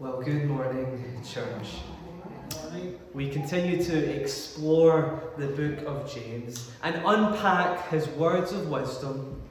Well, 0.00 0.22
good 0.22 0.46
morning, 0.46 1.22
church. 1.22 1.74
We 3.12 3.28
continue 3.28 3.84
to 3.84 4.18
explore 4.18 5.22
the 5.36 5.48
book 5.48 5.86
of 5.86 6.10
James 6.10 6.70
and 6.82 7.02
unpack 7.04 7.90
his 7.90 8.08
words 8.08 8.52
of 8.52 8.70
wisdom 8.70 9.42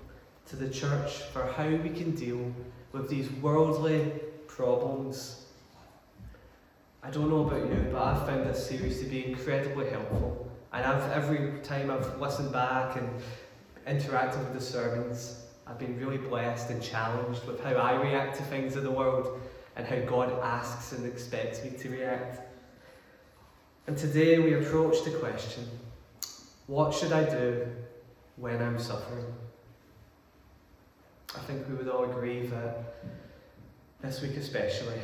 to 0.48 0.56
the 0.56 0.68
church 0.68 1.18
for 1.32 1.46
how 1.56 1.70
we 1.70 1.92
can 1.92 2.16
deal 2.16 2.52
with 2.94 3.10
these 3.10 3.30
worldly 3.34 4.12
problems. 4.48 5.46
I 7.04 7.12
don't 7.12 7.30
know 7.30 7.46
about 7.46 7.70
you, 7.70 7.86
but 7.92 8.02
I've 8.02 8.26
found 8.26 8.48
this 8.48 8.68
series 8.68 9.00
to 9.02 9.06
be 9.06 9.28
incredibly 9.28 9.88
helpful. 9.92 10.52
And 10.74 10.84
I've, 10.84 11.12
every 11.12 11.60
time 11.60 11.92
I've 11.92 12.20
listened 12.20 12.52
back 12.52 12.96
and 12.96 13.08
interacted 13.88 14.40
with 14.40 14.54
the 14.56 14.62
sermons, 14.62 15.44
I've 15.68 15.78
been 15.78 16.00
really 16.00 16.18
blessed 16.18 16.72
and 16.72 16.82
challenged 16.82 17.46
with 17.46 17.64
how 17.64 17.74
I 17.76 18.02
react 18.02 18.38
to 18.38 18.44
things 18.46 18.78
in 18.78 18.84
the 18.84 18.90
world 18.90 19.40
and 19.80 19.88
how 19.88 20.10
God 20.10 20.38
asks 20.44 20.92
and 20.92 21.06
expects 21.06 21.64
me 21.64 21.70
to 21.70 21.90
react. 21.90 22.42
And 23.88 23.98
today 23.98 24.38
we 24.38 24.56
approach 24.56 25.06
the 25.06 25.12
question 25.12 25.64
what 26.68 26.94
should 26.94 27.14
I 27.14 27.24
do 27.24 27.66
when 28.36 28.62
I'm 28.62 28.78
suffering? 28.78 29.26
I 31.34 31.40
think 31.40 31.68
we 31.70 31.76
would 31.76 31.88
all 31.88 32.04
agree 32.04 32.46
that 32.48 32.94
this 34.02 34.22
week, 34.22 34.36
especially, 34.36 35.00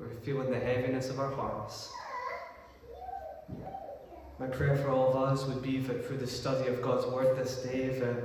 we're 0.00 0.08
feeling 0.24 0.50
the 0.50 0.58
heaviness 0.58 1.08
of 1.08 1.20
our 1.20 1.30
hearts. 1.30 1.92
My 4.40 4.48
prayer 4.48 4.76
for 4.76 4.90
all 4.90 5.10
of 5.10 5.16
us 5.16 5.46
would 5.46 5.62
be 5.62 5.78
that 5.78 6.06
through 6.06 6.18
the 6.18 6.26
study 6.26 6.68
of 6.68 6.82
God's 6.82 7.06
Word 7.06 7.38
this 7.38 7.62
day, 7.62 8.00
that 8.00 8.16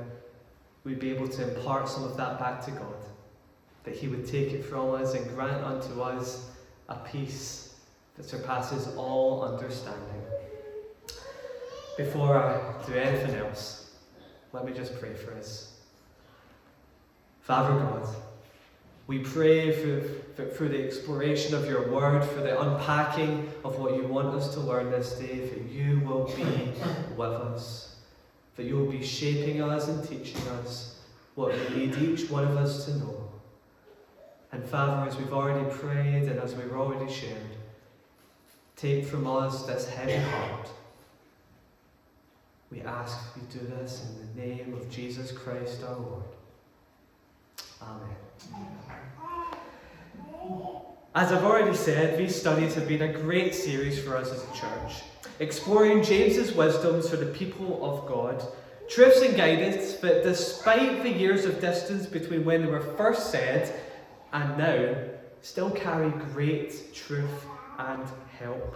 we'd 0.83 0.99
be 0.99 1.11
able 1.11 1.27
to 1.27 1.55
impart 1.55 1.87
some 1.87 2.03
of 2.03 2.17
that 2.17 2.39
back 2.39 2.65
to 2.65 2.71
God 2.71 2.95
that 3.83 3.95
He 3.95 4.07
would 4.07 4.27
take 4.27 4.51
it 4.51 4.63
from 4.63 4.91
us 4.91 5.13
and 5.13 5.27
grant 5.35 5.63
unto 5.63 6.01
us 6.01 6.49
a 6.89 6.95
peace 6.95 7.75
that 8.15 8.25
surpasses 8.25 8.95
all 8.95 9.43
understanding. 9.43 10.21
Before 11.97 12.37
I 12.37 12.59
do 12.85 12.93
anything 12.93 13.35
else, 13.35 13.91
let 14.53 14.65
me 14.65 14.73
just 14.73 14.99
pray 14.99 15.13
for 15.13 15.33
us. 15.33 15.73
Father 17.41 17.77
God, 17.79 18.07
we 19.07 19.19
pray 19.19 19.71
for, 19.71 20.01
for, 20.35 20.45
through 20.51 20.69
the 20.69 20.85
exploration 20.85 21.55
of 21.55 21.65
your 21.65 21.91
word, 21.91 22.23
for 22.23 22.41
the 22.41 22.59
unpacking 22.61 23.51
of 23.65 23.77
what 23.79 23.95
you 23.95 24.03
want 24.03 24.35
us 24.35 24.53
to 24.53 24.59
learn 24.59 24.91
this 24.91 25.13
day, 25.13 25.49
that 25.49 25.63
you 25.69 25.99
will 26.01 26.25
be 26.25 26.43
with 27.17 27.31
us, 27.31 27.95
that 28.55 28.63
you 28.63 28.77
will 28.77 28.91
be 28.91 29.03
shaping 29.03 29.61
us 29.61 29.87
and 29.87 30.07
teaching 30.07 30.41
us 30.63 30.99
what 31.35 31.53
we 31.53 31.75
need 31.75 31.97
each 31.97 32.29
one 32.29 32.43
of 32.43 32.55
us 32.57 32.85
to 32.85 32.97
know. 32.97 33.30
And 34.51 34.65
Father, 34.65 35.07
as 35.07 35.15
we've 35.17 35.33
already 35.33 35.69
prayed 35.69 36.23
and 36.23 36.39
as 36.39 36.55
we've 36.55 36.73
already 36.73 37.11
shared, 37.11 37.37
take 38.75 39.05
from 39.05 39.25
us 39.25 39.63
this 39.63 39.87
heavy 39.87 40.17
heart. 40.17 40.69
We 42.69 42.81
ask 42.81 43.17
we 43.35 43.41
do 43.59 43.65
this 43.65 44.05
in 44.05 44.41
the 44.41 44.47
name 44.47 44.73
of 44.73 44.89
Jesus 44.89 45.31
Christ 45.31 45.83
our 45.83 45.95
Lord. 45.95 46.23
Amen. 47.81 48.15
As 51.13 51.31
I've 51.31 51.43
already 51.43 51.75
said, 51.75 52.17
these 52.17 52.39
studies 52.39 52.73
have 52.75 52.87
been 52.87 53.01
a 53.01 53.11
great 53.11 53.53
series 53.53 53.99
for 53.99 54.15
us 54.15 54.31
as 54.31 54.43
a 54.43 54.53
church, 54.53 55.03
exploring 55.39 56.03
James's 56.03 56.53
wisdoms 56.53 57.09
for 57.09 57.17
the 57.17 57.25
people 57.25 57.83
of 57.83 58.07
God, 58.07 58.41
truths 58.89 59.21
and 59.21 59.35
guidance 59.35 59.95
that, 59.95 60.23
despite 60.23 61.03
the 61.03 61.11
years 61.11 61.43
of 61.43 61.59
distance 61.59 62.05
between 62.05 62.45
when 62.45 62.61
they 62.61 62.71
were 62.71 62.79
first 62.79 63.29
said 63.31 63.73
and 64.33 64.57
now 64.57 64.95
still 65.41 65.71
carry 65.71 66.09
great 66.33 66.93
truth 66.93 67.45
and 67.77 68.03
help. 68.39 68.75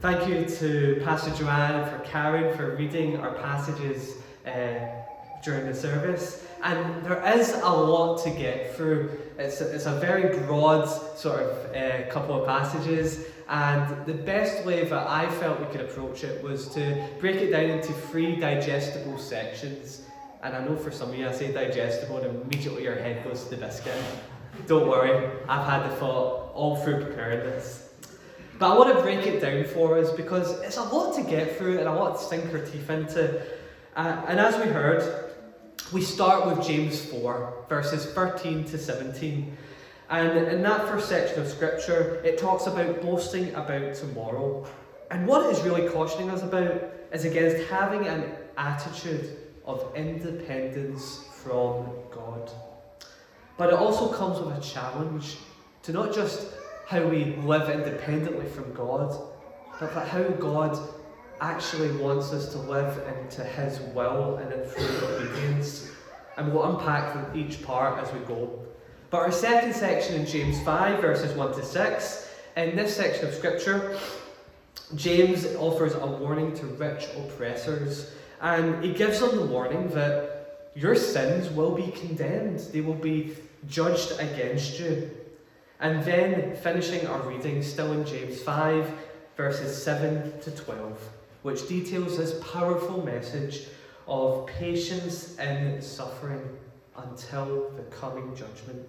Thank 0.00 0.28
you 0.28 0.44
to 0.56 1.00
Pastor 1.04 1.30
Joanne 1.32 1.88
for 1.88 2.04
Karen 2.04 2.56
for 2.56 2.76
reading 2.76 3.18
our 3.18 3.34
passages 3.34 4.16
uh, 4.46 4.78
during 5.44 5.66
the 5.66 5.74
service. 5.74 6.44
And 6.62 7.04
there 7.04 7.22
is 7.36 7.52
a 7.54 7.68
lot 7.68 8.22
to 8.24 8.30
get 8.30 8.74
through. 8.76 9.10
It's 9.38 9.60
a, 9.60 9.74
it's 9.74 9.86
a 9.86 9.98
very 9.98 10.38
broad 10.46 10.86
sort 11.16 11.40
of 11.40 11.74
uh, 11.74 12.10
couple 12.10 12.40
of 12.40 12.46
passages. 12.46 13.26
And 13.48 14.06
the 14.06 14.14
best 14.14 14.64
way 14.64 14.84
that 14.84 15.06
I 15.08 15.28
felt 15.32 15.60
we 15.60 15.66
could 15.66 15.82
approach 15.82 16.24
it 16.24 16.42
was 16.42 16.68
to 16.74 17.06
break 17.20 17.36
it 17.36 17.50
down 17.50 17.70
into 17.70 17.92
three 17.92 18.36
digestible 18.36 19.18
sections. 19.18 20.02
And 20.42 20.56
I 20.56 20.64
know 20.64 20.76
for 20.76 20.90
some 20.90 21.10
of 21.10 21.16
you, 21.16 21.28
I 21.28 21.32
say 21.32 21.52
digestible, 21.52 22.18
and 22.18 22.42
immediately 22.42 22.84
your 22.84 22.96
head 22.96 23.22
goes 23.24 23.44
to 23.44 23.50
the 23.50 23.56
biscuit. 23.56 23.94
Don't 24.66 24.88
worry, 24.88 25.30
I've 25.48 25.66
had 25.66 25.90
the 25.90 25.96
thought 25.96 26.52
all 26.54 26.76
through 26.76 27.04
preparing 27.04 27.40
this. 27.40 27.90
But 28.58 28.72
I 28.72 28.78
want 28.78 28.94
to 28.96 29.02
break 29.02 29.26
it 29.26 29.40
down 29.40 29.64
for 29.64 29.98
us 29.98 30.10
because 30.12 30.60
it's 30.60 30.76
a 30.76 30.82
lot 30.82 31.14
to 31.16 31.22
get 31.22 31.56
through 31.56 31.78
and 31.78 31.88
a 31.88 31.92
lot 31.92 32.18
to 32.18 32.24
sink 32.24 32.52
our 32.52 32.60
teeth 32.60 32.88
into. 32.90 33.42
Uh, 33.96 34.22
and 34.28 34.38
as 34.38 34.56
we 34.56 34.70
heard, 34.70 35.32
we 35.92 36.00
start 36.00 36.46
with 36.46 36.64
James 36.66 37.04
4, 37.06 37.64
verses 37.68 38.12
13 38.12 38.64
to 38.66 38.78
17. 38.78 39.56
And 40.10 40.38
in 40.48 40.62
that 40.62 40.86
first 40.86 41.08
section 41.08 41.40
of 41.40 41.48
scripture, 41.48 42.20
it 42.24 42.38
talks 42.38 42.66
about 42.66 43.02
boasting 43.02 43.54
about 43.54 43.94
tomorrow. 43.94 44.66
And 45.10 45.26
what 45.26 45.46
it 45.46 45.56
is 45.56 45.62
really 45.62 45.88
cautioning 45.88 46.30
us 46.30 46.42
about 46.42 46.82
is 47.12 47.24
against 47.24 47.68
having 47.70 48.06
an 48.06 48.32
attitude 48.56 49.38
of 49.64 49.92
independence 49.96 51.24
from 51.42 51.86
God. 52.10 52.50
But 53.62 53.74
it 53.74 53.78
also 53.78 54.08
comes 54.08 54.40
with 54.40 54.58
a 54.58 54.60
challenge 54.60 55.36
to 55.84 55.92
not 55.92 56.12
just 56.12 56.48
how 56.88 57.06
we 57.06 57.36
live 57.44 57.70
independently 57.70 58.46
from 58.46 58.74
God, 58.74 59.16
but 59.78 60.08
how 60.08 60.24
God 60.30 60.76
actually 61.40 61.96
wants 61.98 62.32
us 62.32 62.50
to 62.54 62.58
live 62.58 63.00
into 63.06 63.44
His 63.44 63.78
will 63.94 64.38
and 64.38 64.52
in 64.52 64.68
full 64.68 65.04
obedience. 65.06 65.92
And 66.36 66.52
we'll 66.52 66.76
unpack 66.76 67.36
each 67.36 67.62
part 67.62 68.02
as 68.02 68.12
we 68.12 68.18
go. 68.26 68.50
But 69.10 69.18
our 69.18 69.30
second 69.30 69.76
section 69.76 70.16
in 70.16 70.26
James 70.26 70.60
5, 70.64 71.00
verses 71.00 71.32
1 71.36 71.54
to 71.54 71.64
6, 71.64 72.30
in 72.56 72.74
this 72.74 72.96
section 72.96 73.28
of 73.28 73.32
Scripture, 73.32 73.96
James 74.96 75.46
offers 75.54 75.94
a 75.94 76.04
warning 76.04 76.52
to 76.56 76.66
rich 76.66 77.04
oppressors. 77.16 78.10
And 78.40 78.82
he 78.82 78.92
gives 78.92 79.20
them 79.20 79.36
the 79.36 79.46
warning 79.46 79.88
that 79.90 80.72
your 80.74 80.96
sins 80.96 81.48
will 81.48 81.76
be 81.76 81.92
condemned, 81.92 82.58
they 82.72 82.80
will 82.80 82.94
be 82.94 83.36
judged 83.68 84.12
against 84.18 84.78
you. 84.78 85.10
And 85.80 86.04
then 86.04 86.56
finishing 86.56 87.06
our 87.06 87.20
reading, 87.22 87.62
still 87.62 87.92
in 87.92 88.04
James 88.04 88.40
5, 88.42 88.92
verses 89.36 89.82
7 89.82 90.40
to 90.40 90.50
12, 90.50 91.08
which 91.42 91.68
details 91.68 92.16
this 92.18 92.40
powerful 92.52 93.04
message 93.04 93.66
of 94.06 94.46
patience 94.46 95.36
in 95.38 95.80
suffering 95.80 96.42
until 96.96 97.70
the 97.70 97.82
coming 97.84 98.34
judgment. 98.36 98.88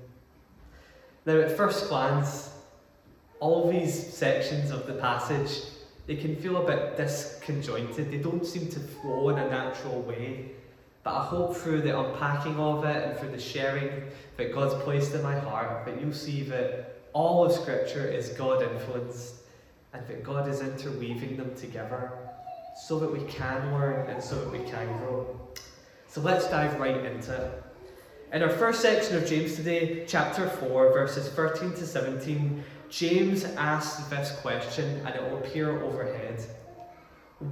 Now, 1.26 1.40
at 1.40 1.56
first 1.56 1.90
glance, 1.90 2.52
all 3.40 3.72
these 3.72 4.14
sections 4.14 4.72
of 4.72 4.86
the 4.86 4.94
passage 4.94 5.62
they 6.06 6.16
can 6.16 6.36
feel 6.36 6.58
a 6.58 6.66
bit 6.66 6.98
disconjointed. 6.98 8.12
They 8.12 8.18
don't 8.18 8.46
seem 8.46 8.68
to 8.70 8.80
flow 8.80 9.30
in 9.30 9.40
a 9.40 9.50
natural 9.50 10.02
way. 10.02 10.52
But 11.04 11.16
I 11.16 11.26
hope 11.26 11.56
through 11.56 11.82
the 11.82 12.00
unpacking 12.00 12.58
of 12.58 12.86
it 12.86 13.04
and 13.04 13.20
through 13.20 13.32
the 13.32 13.40
sharing 13.40 14.04
that 14.38 14.54
God's 14.54 14.82
placed 14.84 15.14
in 15.14 15.22
my 15.22 15.38
heart, 15.38 15.86
that 15.86 16.00
you'll 16.00 16.14
see 16.14 16.44
that 16.44 17.02
all 17.12 17.46
of 17.46 17.52
Scripture 17.52 18.08
is 18.08 18.30
God 18.30 18.64
influenced 18.64 19.36
and 19.94 20.08
that 20.08 20.24
God 20.24 20.48
is 20.48 20.62
interweaving 20.62 21.38
them 21.38 21.54
together 21.56 22.12
so 22.76 23.00
that 23.00 23.12
we 23.12 23.24
can 23.30 23.74
learn 23.74 24.10
and 24.10 24.24
so 24.24 24.36
that 24.40 24.52
we 24.52 24.60
can 24.70 24.88
grow. 24.98 25.40
So 26.08 26.22
let's 26.22 26.48
dive 26.50 26.80
right 26.80 27.06
into 27.06 27.34
it. 27.34 27.64
In 28.32 28.42
our 28.42 28.50
first 28.50 28.82
section 28.82 29.16
of 29.16 29.28
James 29.28 29.56
today, 29.56 30.06
chapter 30.08 30.48
4, 30.48 30.92
verses 30.92 31.30
13 31.30 31.74
to 31.74 31.86
17, 31.86 32.64
James 32.90 33.44
asks 33.44 34.04
this 34.06 34.32
question 34.42 35.06
and 35.06 35.16
it 35.16 35.22
will 35.22 35.38
appear 35.38 35.84
overhead 35.84 36.44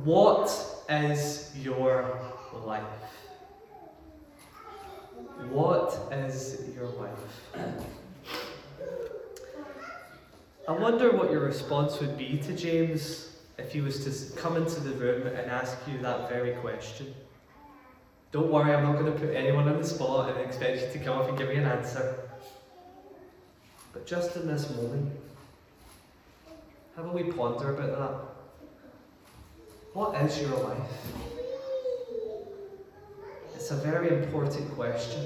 What 0.04 0.50
is 0.90 1.52
your 1.62 2.20
life? 2.66 3.01
What 5.50 5.98
is 6.12 6.62
your 6.76 6.88
life? 6.88 7.20
I 10.68 10.72
wonder 10.72 11.12
what 11.12 11.32
your 11.32 11.42
response 11.42 12.00
would 12.00 12.18
be 12.18 12.38
to 12.38 12.56
James 12.56 13.36
if 13.58 13.74
he 13.74 13.82
was 13.82 14.06
to 14.06 14.40
come 14.40 14.56
into 14.56 14.80
the 14.80 14.92
room 14.92 15.28
and 15.28 15.52
ask 15.52 15.78
you 15.88 15.98
that 16.00 16.30
very 16.30 16.54
question. 16.54 17.14
Don't 18.32 18.50
worry, 18.50 18.74
I'm 18.74 18.84
not 18.84 18.94
going 18.94 19.12
to 19.12 19.20
put 19.20 19.36
anyone 19.36 19.68
on 19.68 19.78
the 19.82 19.88
spot 19.88 20.30
and 20.30 20.40
expect 20.40 20.82
you 20.82 21.00
to 21.00 21.00
come 21.06 21.18
up 21.18 21.28
and 21.28 21.38
give 21.38 21.50
me 21.50 21.56
an 21.56 21.66
answer. 21.66 22.20
But 23.92 24.06
just 24.06 24.36
in 24.38 24.48
this 24.48 24.70
moment, 24.70 25.12
how 26.96 27.04
will 27.04 27.14
we 27.14 27.24
ponder 27.24 27.76
about 27.76 28.00
that? 28.00 28.32
What 29.94 30.16
is 30.22 30.40
your 30.40 30.58
life? 30.58 30.78
It's 33.62 33.70
a 33.70 33.76
very 33.76 34.10
important 34.10 34.74
question. 34.74 35.22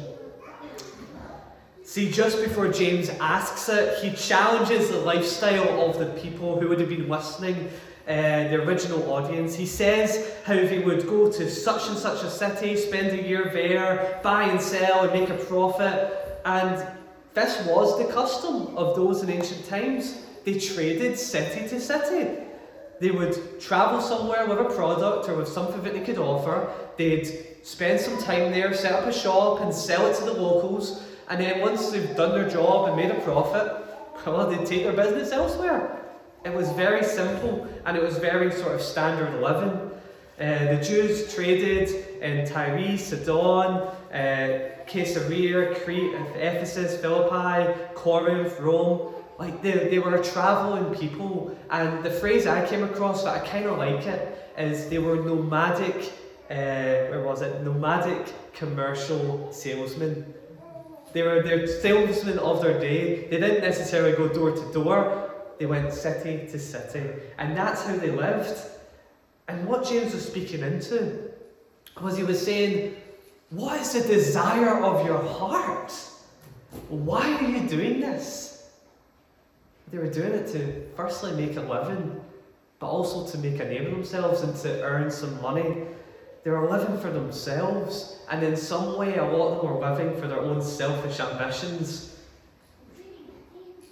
See, 1.85 2.11
just 2.11 2.43
before 2.43 2.67
James 2.67 3.07
asks 3.21 3.69
it, 3.69 4.03
he 4.03 4.11
challenges 4.11 4.89
the 4.89 4.97
lifestyle 4.97 5.89
of 5.89 5.97
the 5.97 6.07
people 6.21 6.59
who 6.59 6.67
would 6.67 6.81
have 6.81 6.89
been 6.89 7.07
listening, 7.07 7.69
uh, 8.05 8.11
the 8.49 8.55
original 8.55 9.09
audience. 9.09 9.55
He 9.55 9.65
says 9.65 10.33
how 10.43 10.55
they 10.55 10.79
would 10.79 11.07
go 11.07 11.31
to 11.31 11.49
such 11.49 11.87
and 11.87 11.97
such 11.97 12.23
a 12.23 12.29
city, 12.29 12.75
spend 12.75 13.17
a 13.17 13.23
year 13.25 13.49
there, 13.53 14.19
buy 14.21 14.43
and 14.43 14.59
sell, 14.59 15.05
and 15.05 15.13
make 15.17 15.29
a 15.29 15.41
profit. 15.45 16.41
And 16.43 16.85
this 17.33 17.65
was 17.65 17.97
the 17.97 18.13
custom 18.13 18.75
of 18.75 18.97
those 18.97 19.23
in 19.23 19.29
ancient 19.29 19.65
times. 19.65 20.25
They 20.43 20.59
traded 20.59 21.17
city 21.17 21.69
to 21.69 21.79
city. 21.79 22.43
They 22.99 23.11
would 23.11 23.61
travel 23.61 24.01
somewhere 24.01 24.45
with 24.45 24.59
a 24.59 24.75
product 24.75 25.29
or 25.29 25.35
with 25.35 25.47
something 25.47 25.81
that 25.83 25.93
they 25.93 26.03
could 26.03 26.17
offer. 26.17 26.69
They'd 26.97 27.54
spend 27.65 27.99
some 27.99 28.21
time 28.21 28.51
there, 28.51 28.71
set 28.75 28.91
up 28.91 29.07
a 29.07 29.11
shop, 29.11 29.61
and 29.61 29.73
sell 29.73 30.05
it 30.05 30.15
to 30.17 30.23
the 30.23 30.33
locals. 30.33 31.03
And 31.27 31.41
then 31.41 31.61
once 31.61 31.89
they've 31.89 32.15
done 32.15 32.39
their 32.39 32.47
job 32.47 32.87
and 32.87 32.95
made 32.95 33.09
a 33.09 33.19
profit, 33.21 33.83
well, 34.25 34.47
they'd 34.47 34.65
take 34.67 34.83
their 34.83 34.93
business 34.93 35.31
elsewhere. 35.31 35.99
It 36.43 36.53
was 36.53 36.69
very 36.73 37.03
simple 37.03 37.67
and 37.85 37.97
it 37.97 38.03
was 38.03 38.17
very 38.19 38.51
sort 38.51 38.75
of 38.75 38.81
standard 38.81 39.41
living. 39.41 39.91
Uh, 40.39 40.75
the 40.75 40.83
Jews 40.83 41.33
traded 41.33 41.89
in 42.21 42.45
Tyre, 42.45 42.97
Sidon, 42.97 43.87
uh, 44.13 44.69
Caesarea, 44.85 45.73
Crete, 45.75 46.13
Ephesus, 46.35 47.01
Philippi, 47.01 47.73
Corinth, 47.95 48.59
Rome. 48.59 49.13
Like 49.39 49.63
they, 49.63 49.89
they 49.89 49.97
were 49.97 50.15
a 50.15 50.23
travelling 50.23 50.93
people, 50.95 51.57
and 51.69 52.03
the 52.03 52.11
phrase 52.11 52.47
I 52.47 52.65
came 52.65 52.83
across 52.83 53.23
that 53.23 53.41
I 53.41 53.45
kind 53.45 53.65
of 53.65 53.77
like 53.77 54.05
it 54.05 54.51
is 54.57 54.87
they 54.87 54.99
were 54.99 55.17
nomadic. 55.17 56.13
Uh, 56.49 56.94
where 57.15 57.23
was 57.23 57.41
it? 57.41 57.63
Nomadic 57.63 58.53
commercial 58.53 59.51
salesmen. 59.51 60.33
They 61.13 61.21
were 61.23 61.41
the 61.41 61.67
salesmen 61.67 62.39
of 62.39 62.61
their 62.61 62.77
day. 62.79 63.27
They 63.29 63.39
didn't 63.39 63.61
necessarily 63.61 64.17
go 64.17 64.27
door 64.27 64.51
to 64.51 64.73
door. 64.73 65.31
They 65.57 65.65
went 65.65 65.93
city 65.93 66.51
to 66.51 66.59
city, 66.59 67.09
and 67.37 67.55
that's 67.55 67.85
how 67.85 67.95
they 67.95 68.11
lived. 68.11 68.59
And 69.47 69.65
what 69.65 69.87
James 69.87 70.13
was 70.13 70.27
speaking 70.27 70.59
into 70.59 71.31
was 72.01 72.17
he 72.17 72.23
was 72.23 72.43
saying, 72.43 72.97
What 73.51 73.79
is 73.79 73.93
the 73.93 74.01
desire 74.01 74.83
of 74.83 75.05
your 75.05 75.23
heart? 75.23 75.93
Why 76.89 77.33
are 77.35 77.49
you 77.49 77.61
doing 77.69 78.01
this? 78.01 78.69
They 79.91 79.99
were 79.99 80.09
doing 80.09 80.33
it 80.33 80.47
to 80.47 80.89
firstly 80.97 81.31
make 81.31 81.55
a 81.55 81.61
living, 81.61 82.19
but 82.79 82.87
also 82.87 83.25
to 83.31 83.37
make 83.37 83.61
a 83.61 83.65
name 83.65 83.85
of 83.85 83.91
themselves 83.91 84.41
and 84.41 84.53
to 84.57 84.81
earn 84.81 85.09
some 85.09 85.41
money. 85.41 85.85
They 86.45 86.51
were 86.51 86.69
living 86.69 86.99
for 86.99 87.09
themselves, 87.09 88.19
and 88.29 88.43
in 88.43 88.55
some 88.55 88.99
way, 88.99 89.17
a 89.17 89.25
lot 89.25 89.53
of 89.53 89.63
them 89.63 89.73
were 89.73 89.89
living 89.89 90.21
for 90.21 90.27
their 90.27 90.41
own 90.41 90.61
selfish 90.61 91.19
ambitions. 91.19 92.15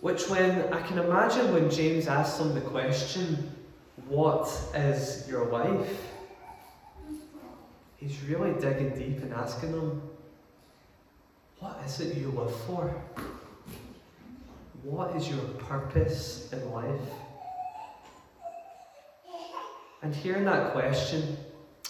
Which, 0.01 0.29
when 0.29 0.71
I 0.71 0.79
can 0.81 0.99
imagine 0.99 1.51
when 1.51 1.71
James 1.71 2.07
asked 2.07 2.37
them 2.37 2.53
the 2.53 2.61
question, 2.61 3.51
What 4.07 4.47
is 4.75 5.27
your 5.27 5.45
life? 5.45 5.97
He's 7.97 8.21
really 8.25 8.53
digging 8.61 8.91
deep 8.91 9.23
and 9.23 9.33
asking 9.33 9.71
them, 9.71 10.03
What 11.57 11.81
is 11.83 12.01
it 12.01 12.17
you 12.17 12.29
live 12.29 12.55
for? 12.67 12.93
What 14.83 15.15
is 15.15 15.27
your 15.27 15.43
purpose 15.57 16.53
in 16.53 16.71
life? 16.71 17.01
And 20.03 20.13
hearing 20.13 20.45
that 20.45 20.73
question 20.73 21.35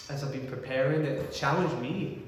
as 0.08 0.22
I've 0.22 0.32
been 0.32 0.46
preparing, 0.46 1.04
it 1.04 1.32
challenged 1.32 1.78
me. 1.80 2.22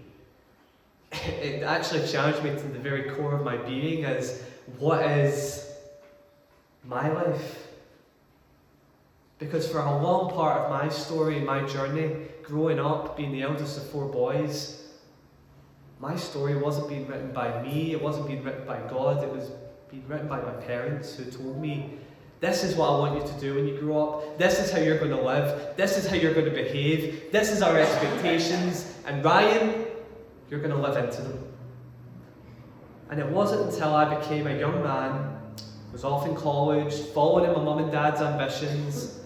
It 1.12 1.62
actually 1.62 2.06
challenged 2.06 2.42
me 2.42 2.50
to 2.50 2.68
the 2.68 2.78
very 2.78 3.10
core 3.10 3.34
of 3.34 3.44
my 3.44 3.56
being 3.56 4.04
as 4.04 4.42
what 4.78 5.02
is 5.02 5.70
my 6.84 7.10
life? 7.10 7.68
Because 9.38 9.68
for 9.68 9.78
a 9.78 10.02
long 10.02 10.30
part 10.30 10.62
of 10.62 10.70
my 10.70 10.88
story, 10.88 11.40
my 11.40 11.66
journey, 11.66 12.26
growing 12.42 12.80
up, 12.80 13.16
being 13.16 13.32
the 13.32 13.42
eldest 13.42 13.76
of 13.76 13.88
four 13.90 14.06
boys, 14.06 14.82
my 16.00 16.16
story 16.16 16.56
wasn't 16.56 16.88
being 16.88 17.06
written 17.06 17.32
by 17.32 17.62
me, 17.62 17.92
it 17.92 18.02
wasn't 18.02 18.26
being 18.26 18.42
written 18.42 18.66
by 18.66 18.78
God, 18.88 19.22
it 19.22 19.30
was 19.30 19.50
being 19.90 20.06
written 20.08 20.28
by 20.28 20.40
my 20.40 20.52
parents 20.52 21.14
who 21.14 21.24
told 21.24 21.60
me, 21.60 21.98
This 22.40 22.64
is 22.64 22.74
what 22.74 22.90
I 22.90 22.98
want 22.98 23.22
you 23.22 23.26
to 23.26 23.40
do 23.40 23.54
when 23.54 23.66
you 23.66 23.78
grow 23.78 24.08
up, 24.08 24.38
this 24.38 24.60
is 24.60 24.70
how 24.70 24.78
you're 24.78 24.98
going 24.98 25.10
to 25.10 25.20
live, 25.20 25.76
this 25.76 25.96
is 25.96 26.06
how 26.06 26.16
you're 26.16 26.34
going 26.34 26.44
to 26.44 26.50
behave, 26.50 27.32
this 27.32 27.50
is 27.50 27.62
our 27.62 27.78
expectations, 27.78 28.94
and 29.06 29.24
Ryan, 29.24 29.86
you're 30.50 30.60
going 30.60 30.72
to 30.72 30.76
live 30.76 31.02
into 31.02 31.22
them. 31.22 31.42
And 33.10 33.20
it 33.20 33.26
wasn't 33.26 33.72
until 33.72 33.94
I 33.94 34.18
became 34.18 34.46
a 34.46 34.58
young 34.58 34.82
man, 34.82 35.38
was 35.92 36.04
off 36.04 36.26
in 36.26 36.36
college, 36.36 36.94
following 37.14 37.48
in 37.48 37.56
my 37.56 37.62
mum 37.62 37.78
and 37.78 37.90
dad's 37.90 38.20
ambitions, 38.20 39.20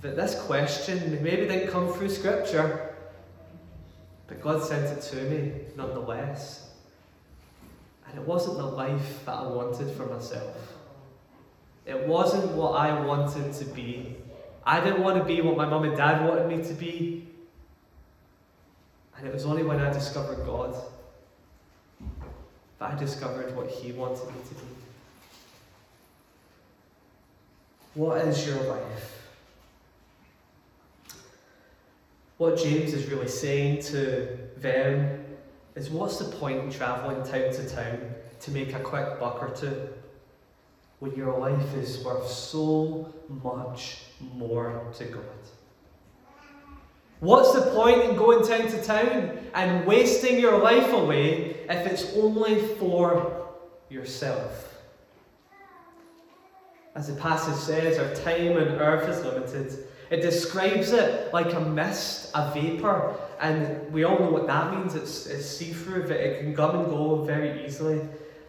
that 0.00 0.14
this 0.14 0.40
question 0.42 1.18
maybe 1.22 1.46
didn't 1.46 1.70
come 1.70 1.92
through 1.92 2.08
scripture, 2.08 2.94
but 4.28 4.40
God 4.40 4.62
sent 4.62 4.96
it 4.96 5.02
to 5.10 5.16
me 5.16 5.52
nonetheless. 5.76 6.70
And 8.08 8.18
it 8.18 8.26
wasn't 8.26 8.58
the 8.58 8.66
life 8.66 9.24
that 9.26 9.34
I 9.34 9.46
wanted 9.46 9.90
for 9.96 10.06
myself. 10.06 10.79
It 11.86 12.06
wasn't 12.06 12.52
what 12.52 12.72
I 12.72 13.00
wanted 13.00 13.52
to 13.54 13.64
be. 13.64 14.16
I 14.64 14.80
didn't 14.80 15.02
want 15.02 15.18
to 15.18 15.24
be 15.24 15.40
what 15.40 15.56
my 15.56 15.66
mum 15.66 15.84
and 15.84 15.96
dad 15.96 16.26
wanted 16.26 16.46
me 16.46 16.62
to 16.64 16.74
be. 16.74 17.26
And 19.16 19.26
it 19.26 19.32
was 19.32 19.44
only 19.44 19.62
when 19.62 19.80
I 19.80 19.92
discovered 19.92 20.44
God 20.44 20.76
that 22.78 22.92
I 22.92 22.94
discovered 22.96 23.54
what 23.56 23.68
He 23.68 23.92
wanted 23.92 24.26
me 24.26 24.40
to 24.48 24.54
be. 24.54 24.60
What 27.94 28.18
is 28.18 28.46
your 28.46 28.62
life? 28.62 29.28
What 32.38 32.56
James 32.56 32.94
is 32.94 33.06
really 33.10 33.28
saying 33.28 33.82
to 33.84 34.38
them 34.56 35.24
is 35.74 35.90
what's 35.90 36.18
the 36.18 36.36
point 36.36 36.58
in 36.60 36.70
travelling 36.70 37.22
town 37.22 37.52
to 37.52 37.68
town 37.68 38.14
to 38.40 38.50
make 38.50 38.72
a 38.72 38.80
quick 38.80 39.20
buck 39.20 39.42
or 39.42 39.50
two 39.50 39.88
when 41.00 41.14
your 41.14 41.38
life 41.38 41.74
is 41.74 42.04
worth 42.04 42.28
so 42.28 43.12
much 43.42 44.02
more 44.34 44.84
to 44.96 45.04
God? 45.04 45.24
What's 47.20 47.52
the 47.52 47.70
point 47.72 48.02
in 48.02 48.16
going 48.16 48.46
town 48.46 48.70
to 48.70 48.82
town 48.82 49.38
and 49.54 49.86
wasting 49.86 50.38
your 50.38 50.58
life 50.58 50.90
away 50.92 51.66
if 51.68 51.86
it's 51.86 52.14
only 52.16 52.60
for 52.76 53.48
yourself? 53.90 54.78
As 56.94 57.08
the 57.08 57.14
passage 57.20 57.56
says, 57.56 57.98
our 57.98 58.14
time 58.24 58.52
on 58.52 58.78
earth 58.80 59.08
is 59.08 59.24
limited. 59.24 59.86
It 60.10 60.22
describes 60.22 60.92
it 60.92 61.32
like 61.32 61.52
a 61.52 61.60
mist, 61.60 62.30
a 62.34 62.50
vapour, 62.52 63.16
and 63.40 63.92
we 63.92 64.04
all 64.04 64.18
know 64.18 64.30
what 64.30 64.46
that 64.48 64.74
means. 64.74 64.94
It's, 64.94 65.26
it's 65.26 65.46
see 65.46 65.72
through, 65.72 66.02
it 66.08 66.40
can 66.40 66.56
come 66.56 66.80
and 66.80 66.86
go 66.86 67.22
very 67.22 67.64
easily. 67.64 68.00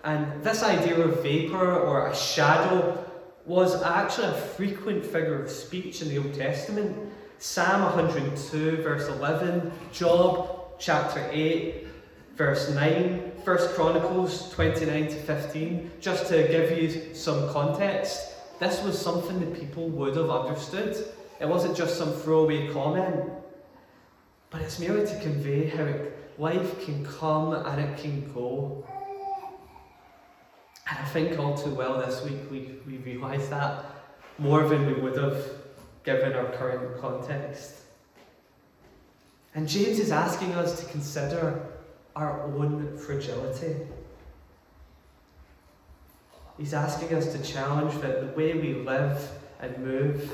And 0.04 0.44
this 0.44 0.64
idea 0.64 1.00
of 1.00 1.22
vapour 1.22 1.80
or 1.80 2.08
a 2.08 2.16
shadow 2.16 3.08
was 3.46 3.82
actually 3.84 4.28
a 4.28 4.34
frequent 4.34 5.06
figure 5.06 5.44
of 5.44 5.50
speech 5.50 6.02
in 6.02 6.10
the 6.10 6.18
Old 6.18 6.34
Testament. 6.34 6.98
Psalm 7.38 7.82
102, 7.84 8.78
verse 8.78 9.08
11, 9.08 9.72
Job 9.92 10.78
chapter 10.80 11.28
8, 11.32 11.88
verse 12.36 12.70
9, 12.72 13.32
1 13.44 13.58
Chronicles 13.76 14.52
29 14.54 15.08
to 15.08 15.16
15, 15.16 15.92
just 16.00 16.28
to 16.28 16.48
give 16.48 16.78
you 16.78 17.14
some 17.14 17.50
context. 17.50 18.34
This 18.60 18.84
was 18.84 19.00
something 19.00 19.40
that 19.40 19.60
people 19.60 19.90
would 19.90 20.16
have 20.16 20.30
understood. 20.30 20.96
It 21.40 21.48
wasn't 21.48 21.76
just 21.76 21.98
some 21.98 22.12
throwaway 22.12 22.72
comment, 22.72 23.32
but 24.52 24.62
it's 24.62 24.80
merely 24.80 25.06
to 25.08 25.20
convey 25.20 25.68
how 25.70 25.88
life 26.38 26.86
can 26.86 27.04
come 27.06 27.54
and 27.54 27.82
it 27.82 27.98
can 27.98 28.32
go. 28.34 28.86
And 30.92 31.00
I 31.00 31.06
think 31.06 31.40
all 31.40 31.58
too 31.58 31.74
well 31.74 32.00
this 32.00 32.22
week 32.24 32.52
we, 32.52 32.76
we 32.86 32.98
realise 32.98 33.48
that 33.48 33.86
more 34.38 34.68
than 34.68 34.86
we 34.86 34.94
would 34.94 35.18
have 35.18 35.42
given 36.04 36.34
our 36.34 36.52
current 36.52 37.00
context. 37.00 37.84
And 39.56 39.70
James 39.70 40.00
is 40.00 40.12
asking 40.12 40.52
us 40.54 40.82
to 40.82 40.92
consider 40.92 41.66
our 42.18 42.42
own 42.44 42.98
fragility. 42.98 43.78
He's 46.58 46.74
asking 46.74 47.14
us 47.14 47.32
to 47.34 47.42
challenge 47.42 48.00
that 48.02 48.20
the 48.20 48.38
way 48.38 48.54
we 48.54 48.74
live 48.74 49.30
and 49.62 49.78
move 49.78 50.30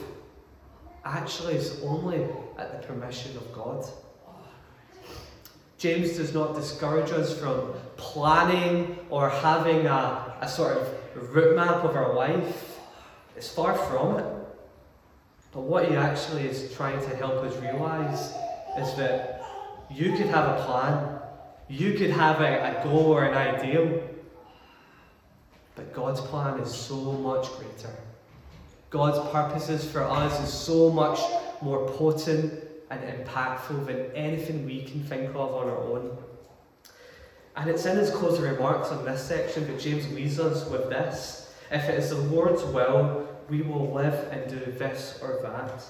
actually 1.05 1.53
is 1.53 1.81
only 1.83 2.25
at 2.57 2.81
the 2.81 2.87
permission 2.87 3.37
of 3.37 3.53
God. 3.53 3.85
James 5.77 6.17
does 6.17 6.33
not 6.33 6.55
discourage 6.55 7.11
us 7.11 7.37
from 7.39 7.73
planning 7.97 8.97
or 9.09 9.29
having 9.29 9.85
a, 9.85 10.33
a 10.41 10.47
sort 10.47 10.77
of 10.77 11.33
route 11.35 11.55
map 11.55 11.83
of 11.83 11.95
our 11.95 12.13
life. 12.13 12.79
It's 13.35 13.49
far 13.49 13.75
from 13.75 14.17
it. 14.17 14.25
But 15.51 15.61
what 15.61 15.89
he 15.89 15.95
actually 15.95 16.47
is 16.47 16.73
trying 16.75 16.99
to 16.99 17.15
help 17.15 17.43
us 17.43 17.55
realize 17.61 18.33
is 18.77 18.95
that 18.95 19.43
you 19.89 20.11
could 20.11 20.27
have 20.27 20.59
a 20.59 20.63
plan, 20.63 21.19
you 21.67 21.93
could 21.93 22.11
have 22.11 22.41
a, 22.41 22.79
a 22.79 22.83
goal 22.83 23.05
or 23.05 23.25
an 23.25 23.33
ideal, 23.33 24.01
But 25.75 25.93
God's 25.93 26.21
plan 26.21 26.59
is 26.59 26.73
so 26.73 26.95
much 26.95 27.51
greater. 27.53 27.95
God's 28.89 29.19
purposes 29.31 29.85
for 29.89 30.03
us 30.03 30.39
is 30.41 30.51
so 30.51 30.89
much 30.89 31.19
more 31.61 31.87
potent 31.89 32.63
and 32.89 32.99
impactful 33.01 33.85
than 33.85 34.11
anything 34.15 34.65
we 34.65 34.81
can 34.83 35.03
think 35.03 35.29
of 35.29 35.53
on 35.53 35.69
our 35.69 35.77
own. 35.77 36.17
And 37.57 37.71
it's 37.71 37.85
in 37.87 37.97
his 37.97 38.11
closing 38.11 38.43
remarks 38.43 38.89
on 38.89 39.03
this 39.03 39.23
section 39.23 39.65
that 39.65 39.79
James 39.79 40.07
leaves 40.13 40.39
us 40.39 40.69
with 40.69 40.89
this. 40.89 41.55
If 41.71 41.89
it 41.89 41.95
is 41.95 42.11
the 42.11 42.17
Lord's 42.17 42.63
will, 42.63 43.27
we 43.49 43.63
will 43.63 43.91
live 43.91 44.31
and 44.31 44.47
do 44.47 44.71
this 44.73 45.19
or 45.23 45.39
that. 45.41 45.83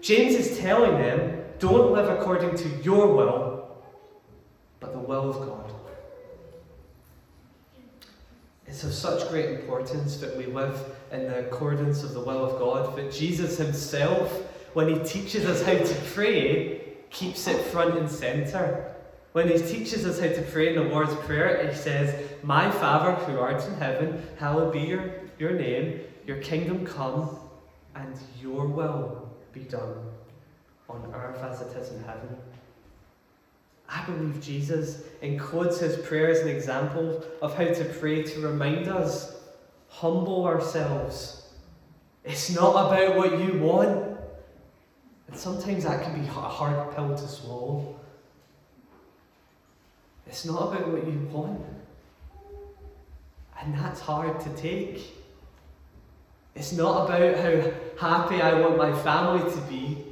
James 0.00 0.34
is 0.34 0.58
telling 0.58 0.92
them, 0.92 1.44
don't 1.58 1.92
live 1.92 2.08
according 2.08 2.56
to 2.56 2.68
your 2.82 3.14
will, 3.14 3.82
but 4.78 4.92
the 4.92 4.98
will 4.98 5.28
of 5.28 5.36
God. 5.46 5.72
It's 8.66 8.84
of 8.84 8.94
such 8.94 9.28
great 9.28 9.50
importance 9.50 10.18
that 10.18 10.36
we 10.36 10.46
live 10.46 10.80
in 11.10 11.24
the 11.24 11.40
accordance 11.40 12.04
of 12.04 12.14
the 12.14 12.20
will 12.20 12.44
of 12.44 12.60
God, 12.60 12.96
that 12.96 13.12
Jesus 13.12 13.58
himself, 13.58 14.32
when 14.74 14.88
he 14.88 15.02
teaches 15.04 15.44
us 15.46 15.62
how 15.62 15.74
to 15.74 15.94
pray, 16.14 16.94
keeps 17.10 17.48
it 17.48 17.60
front 17.66 17.98
and 17.98 18.08
centre. 18.08 18.89
When 19.32 19.48
he 19.48 19.58
teaches 19.58 20.04
us 20.04 20.18
how 20.18 20.26
to 20.26 20.42
pray 20.50 20.74
in 20.74 20.74
the 20.74 20.88
Lord's 20.92 21.14
Prayer, 21.26 21.68
he 21.68 21.76
says, 21.76 22.28
My 22.42 22.70
Father 22.70 23.12
who 23.12 23.38
art 23.38 23.64
in 23.64 23.74
heaven, 23.74 24.22
hallowed 24.38 24.72
be 24.72 24.80
your, 24.80 25.08
your 25.38 25.52
name, 25.52 26.00
your 26.26 26.38
kingdom 26.38 26.84
come, 26.84 27.38
and 27.94 28.16
your 28.42 28.66
will 28.66 29.28
be 29.52 29.60
done 29.60 29.94
on 30.88 31.12
earth 31.14 31.42
as 31.42 31.60
it 31.60 31.76
is 31.76 31.92
in 31.92 32.02
heaven. 32.02 32.36
I 33.88 34.04
believe 34.04 34.40
Jesus 34.40 35.02
includes 35.22 35.78
his 35.78 35.96
prayer 35.96 36.30
as 36.30 36.40
an 36.40 36.48
example 36.48 37.24
of 37.40 37.56
how 37.56 37.66
to 37.66 37.84
pray 37.84 38.22
to 38.22 38.40
remind 38.40 38.88
us 38.88 39.36
humble 39.88 40.44
ourselves. 40.46 41.48
It's 42.24 42.50
not 42.50 42.70
about 42.70 43.16
what 43.16 43.38
you 43.38 43.60
want. 43.60 44.18
And 45.28 45.36
sometimes 45.36 45.84
that 45.84 46.02
can 46.02 46.20
be 46.20 46.26
a 46.26 46.30
hard 46.30 46.94
pill 46.94 47.16
to 47.16 47.28
swallow. 47.28 47.99
It's 50.30 50.44
not 50.44 50.72
about 50.72 50.86
what 50.86 51.04
you 51.04 51.18
want. 51.32 51.60
And 53.60 53.74
that's 53.74 53.98
hard 53.98 54.38
to 54.38 54.48
take. 54.50 55.02
It's 56.54 56.72
not 56.72 57.06
about 57.06 57.36
how 57.36 57.72
happy 57.98 58.40
I 58.40 58.60
want 58.60 58.78
my 58.78 58.92
family 59.02 59.50
to 59.50 59.60
be. 59.62 60.04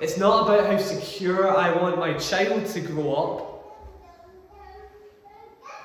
It's 0.00 0.16
not 0.16 0.46
about 0.48 0.66
how 0.66 0.78
secure 0.78 1.54
I 1.54 1.76
want 1.76 1.98
my 1.98 2.14
child 2.14 2.64
to 2.64 2.80
grow 2.80 3.12
up. 3.12 3.44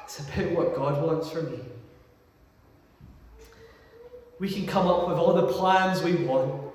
It's 0.06 0.20
about 0.20 0.52
what 0.52 0.76
God 0.76 1.06
wants 1.06 1.30
for 1.30 1.42
me. 1.42 1.60
We 4.40 4.50
can 4.50 4.66
come 4.66 4.88
up 4.88 5.10
with 5.10 5.18
all 5.18 5.34
the 5.34 5.48
plans 5.48 6.02
we 6.02 6.24
want. 6.24 6.72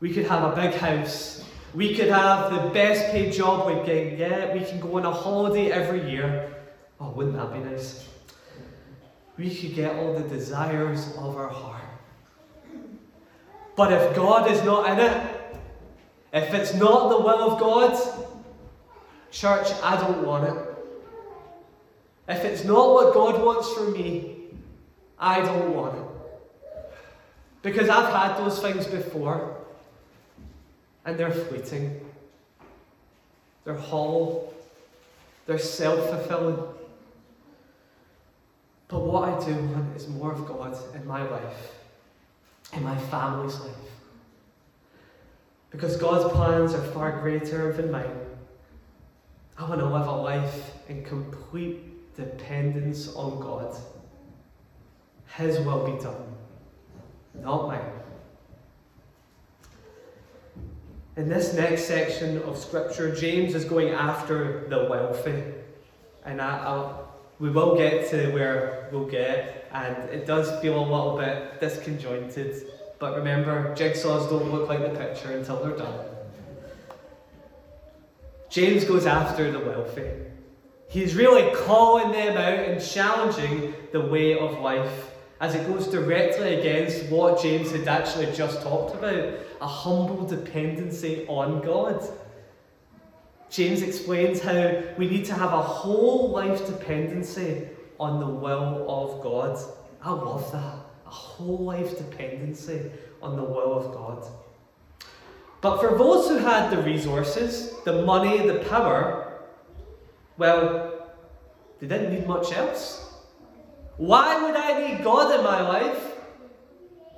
We 0.00 0.14
could 0.14 0.24
have 0.28 0.50
a 0.50 0.56
big 0.56 0.74
house. 0.74 1.44
We 1.74 1.94
could 1.94 2.08
have 2.08 2.50
the 2.50 2.70
best 2.70 3.12
paid 3.12 3.32
job 3.32 3.66
we 3.66 3.74
can 3.74 4.16
get. 4.16 4.18
Yeah. 4.18 4.54
We 4.54 4.64
can 4.64 4.80
go 4.80 4.96
on 4.96 5.04
a 5.04 5.12
holiday 5.12 5.70
every 5.70 6.10
year. 6.10 6.54
Oh, 7.00 7.10
wouldn't 7.10 7.36
that 7.36 7.52
be 7.52 7.60
nice? 7.60 8.08
We 9.36 9.54
could 9.54 9.74
get 9.74 9.94
all 9.96 10.14
the 10.14 10.28
desires 10.28 11.14
of 11.16 11.36
our 11.36 11.48
heart. 11.48 11.82
But 13.76 13.92
if 13.92 14.16
God 14.16 14.50
is 14.50 14.62
not 14.64 14.90
in 14.90 14.98
it, 14.98 15.38
if 16.32 16.52
it's 16.52 16.74
not 16.74 17.10
the 17.10 17.20
will 17.20 17.52
of 17.52 17.60
God, 17.60 17.96
church, 19.30 19.68
I 19.82 19.96
don't 19.96 20.26
want 20.26 20.48
it. 20.48 20.64
If 22.28 22.44
it's 22.44 22.64
not 22.64 22.92
what 22.92 23.14
God 23.14 23.40
wants 23.42 23.72
for 23.72 23.88
me, 23.90 24.48
I 25.18 25.40
don't 25.40 25.74
want 25.74 25.96
it. 25.96 26.04
Because 27.62 27.88
I've 27.88 28.12
had 28.12 28.36
those 28.38 28.60
things 28.60 28.86
before, 28.86 29.57
and 31.08 31.18
they're 31.18 31.30
fleeting. 31.30 31.98
They're 33.64 33.78
hollow. 33.78 34.52
They're 35.46 35.58
self 35.58 36.10
fulfilling. 36.10 36.62
But 38.88 39.00
what 39.00 39.26
I 39.26 39.46
do 39.46 39.54
want 39.54 39.96
is 39.96 40.06
more 40.06 40.32
of 40.32 40.46
God 40.46 40.76
in 40.94 41.06
my 41.06 41.22
life, 41.26 41.72
in 42.74 42.82
my 42.82 42.96
family's 42.96 43.58
life. 43.60 43.74
Because 45.70 45.96
God's 45.96 46.30
plans 46.34 46.74
are 46.74 46.92
far 46.92 47.20
greater 47.22 47.72
than 47.72 47.90
mine. 47.90 48.20
I 49.56 49.66
want 49.66 49.80
to 49.80 49.86
live 49.86 50.06
a 50.06 50.12
life 50.12 50.72
in 50.90 51.04
complete 51.04 52.14
dependence 52.16 53.14
on 53.14 53.40
God. 53.40 53.74
His 55.36 55.58
will 55.60 55.86
be 55.86 56.02
done, 56.02 56.34
not 57.42 57.66
mine. 57.68 57.97
In 61.18 61.28
this 61.28 61.52
next 61.52 61.84
section 61.84 62.40
of 62.42 62.56
Scripture, 62.56 63.14
James 63.14 63.54
is 63.54 63.66
going 63.66 63.90
after 63.90 64.66
the 64.68 64.86
wealthy. 64.88 65.42
And 66.24 66.40
I, 66.40 66.58
I'll, 66.58 67.12
we 67.38 67.50
will 67.50 67.76
get 67.76 68.08
to 68.10 68.30
where 68.30 68.88
we'll 68.90 69.04
get, 69.04 69.68
and 69.72 70.08
it 70.10 70.26
does 70.26 70.48
feel 70.62 70.78
a 70.78 70.80
little 70.80 71.18
bit 71.18 71.60
disconjointed 71.60 72.70
but 72.98 73.16
remember, 73.16 73.74
jigsaws 73.76 74.28
don't 74.28 74.50
look 74.50 74.68
like 74.68 74.80
the 74.80 74.98
picture 74.98 75.30
until 75.30 75.62
they're 75.62 75.76
done. 75.76 76.04
James 78.50 78.84
goes 78.84 79.06
after 79.06 79.52
the 79.52 79.60
wealthy. 79.60 80.10
He's 80.88 81.14
really 81.14 81.54
calling 81.54 82.12
them 82.12 82.36
out 82.36 82.58
and 82.68 82.84
challenging 82.84 83.74
the 83.92 84.00
way 84.00 84.36
of 84.36 84.58
life 84.60 85.12
as 85.40 85.54
it 85.54 85.66
goes 85.66 85.86
directly 85.86 86.56
against 86.56 87.06
what 87.06 87.40
James 87.40 87.70
had 87.70 87.86
actually 87.86 88.26
just 88.32 88.62
talked 88.62 88.94
about 88.96 89.34
a 89.60 89.66
humble 89.66 90.26
dependency 90.26 91.26
on 91.28 91.60
God. 91.60 92.02
James 93.50 93.82
explains 93.82 94.40
how 94.40 94.82
we 94.98 95.08
need 95.08 95.24
to 95.26 95.34
have 95.34 95.52
a 95.52 95.62
whole 95.62 96.30
life 96.30 96.66
dependency 96.66 97.68
on 97.98 98.20
the 98.20 98.26
will 98.26 98.84
of 98.88 99.22
God. 99.22 99.58
I 100.02 100.10
love 100.10 100.50
that 100.52 100.88
a 101.08 101.10
whole 101.10 101.64
life 101.64 101.96
dependency 101.96 102.90
on 103.22 103.36
the 103.36 103.42
will 103.42 103.78
of 103.78 103.92
God. 103.94 104.26
But 105.60 105.80
for 105.80 105.96
those 105.96 106.28
who 106.28 106.36
had 106.36 106.70
the 106.70 106.82
resources, 106.82 107.72
the 107.84 108.04
money, 108.04 108.46
the 108.46 108.64
power, 108.68 109.40
well, 110.36 111.12
they 111.80 111.86
didn't 111.88 112.12
need 112.12 112.26
much 112.28 112.52
else. 112.52 113.07
Why 113.98 114.40
would 114.40 114.54
I 114.54 114.88
need 114.88 115.02
God 115.02 115.36
in 115.36 115.44
my 115.44 115.60
life 115.60 116.14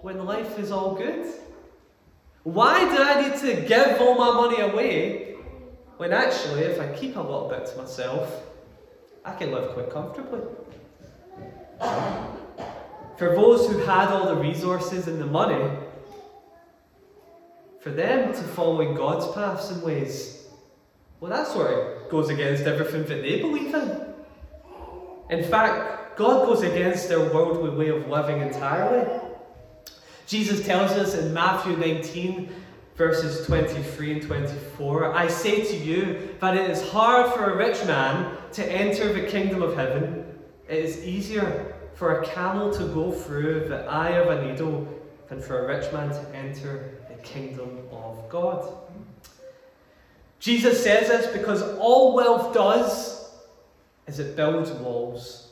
when 0.01 0.25
life 0.25 0.59
is 0.59 0.73
all 0.73 0.95
good? 0.95 1.27
Why 2.43 2.81
do 2.81 3.03
I 3.03 3.29
need 3.29 3.39
to 3.41 3.69
give 3.69 4.01
all 4.01 4.17
my 4.17 4.33
money 4.33 4.61
away 4.63 5.35
when 5.99 6.13
actually, 6.15 6.63
if 6.63 6.81
I 6.81 6.89
keep 6.97 7.17
a 7.17 7.21
little 7.21 7.51
bit 7.51 7.67
to 7.67 7.77
myself, 7.77 8.45
I 9.27 9.35
can 9.35 9.53
live 9.53 9.73
quite 9.75 9.91
comfortably? 9.91 10.41
For 13.19 13.35
those 13.37 13.69
who 13.69 13.77
had 13.81 14.09
all 14.09 14.35
the 14.35 14.41
resources 14.41 15.07
and 15.07 15.21
the 15.21 15.27
money, 15.27 15.71
for 17.81 17.91
them 17.91 18.33
to 18.33 18.43
follow 18.43 18.81
in 18.81 18.95
God's 18.95 19.31
paths 19.35 19.71
and 19.71 19.83
ways, 19.83 20.49
well, 21.21 21.31
that 21.31 21.47
sort 21.47 21.73
of 21.73 22.11
goes 22.11 22.31
against 22.31 22.63
everything 22.65 23.05
that 23.05 23.21
they 23.21 23.43
believe 23.43 23.75
in. 23.75 24.01
In 25.29 25.45
fact, 25.45 26.00
God 26.17 26.47
goes 26.47 26.63
against 26.63 27.09
their 27.09 27.21
worldly 27.21 27.71
way 27.71 27.89
of 27.89 28.09
living 28.09 28.41
entirely. 28.41 29.09
Jesus 30.27 30.65
tells 30.65 30.93
us 30.93 31.15
in 31.15 31.33
Matthew 31.35 31.77
19, 31.77 32.49
verses 32.97 33.47
23 33.47 34.13
and 34.13 34.23
24 34.23 35.15
I 35.15 35.27
say 35.27 35.65
to 35.65 35.77
you 35.77 36.37
that 36.41 36.57
it 36.57 36.71
is 36.71 36.87
hard 36.91 37.33
for 37.33 37.51
a 37.51 37.57
rich 37.57 37.83
man 37.87 38.37
to 38.53 38.73
enter 38.73 39.13
the 39.13 39.27
kingdom 39.27 39.63
of 39.63 39.75
heaven, 39.75 40.25
it 40.69 40.85
is 40.85 41.05
easier 41.05 41.75
for 41.95 42.21
a 42.21 42.27
camel 42.27 42.71
to 42.73 42.85
go 42.89 43.11
through 43.11 43.69
the 43.69 43.85
eye 43.87 44.11
of 44.11 44.29
a 44.29 44.47
needle 44.47 44.87
than 45.29 45.41
for 45.41 45.65
a 45.65 45.77
rich 45.77 45.93
man 45.93 46.11
to 46.11 46.37
enter 46.37 47.01
the 47.09 47.15
kingdom 47.23 47.79
of 47.91 48.29
God. 48.29 48.73
Jesus 50.39 50.83
says 50.83 51.09
this 51.09 51.27
because 51.37 51.63
all 51.79 52.15
wealth 52.15 52.55
does 52.55 53.31
is 54.07 54.19
it 54.19 54.37
builds 54.37 54.71
walls. 54.73 55.50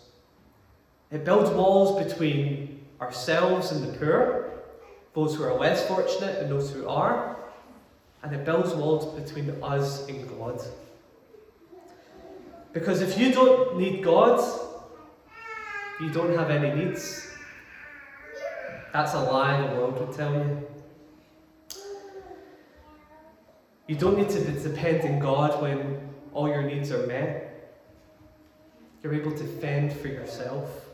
It 1.11 1.25
builds 1.25 1.50
walls 1.50 2.05
between 2.05 2.87
ourselves 3.00 3.73
and 3.73 3.83
the 3.83 3.99
poor, 3.99 4.50
those 5.15 5.35
who 5.35 5.45
are 5.45 5.55
less 5.55 5.87
fortunate 5.88 6.43
and 6.43 6.50
those 6.50 6.71
who 6.71 6.87
are, 6.87 7.37
and 8.23 8.33
it 8.35 8.45
builds 8.45 8.75
walls 8.75 9.19
between 9.19 9.50
us 9.62 10.07
and 10.09 10.29
God. 10.29 10.61
Because 12.73 13.00
if 13.00 13.19
you 13.19 13.33
don't 13.33 13.79
need 13.79 14.05
God, 14.05 14.38
you 16.00 16.11
don't 16.11 16.37
have 16.37 16.50
any 16.50 16.85
needs. 16.85 17.27
That's 18.93 19.15
a 19.15 19.21
lie 19.21 19.67
the 19.67 19.75
world 19.75 19.99
would 20.00 20.17
tell 20.17 20.33
you. 20.35 20.67
You 23.87 23.97
don't 23.97 24.19
need 24.19 24.29
to 24.29 24.41
depend 24.41 25.09
on 25.09 25.19
God 25.19 25.62
when 25.62 26.11
all 26.35 26.49
your 26.49 26.62
needs 26.62 26.93
are 26.93 27.07
met. 27.07 27.75
You're 29.03 29.15
able 29.15 29.33
to 29.33 29.45
fend 29.45 29.93
for 29.93 30.09
yourself. 30.09 30.88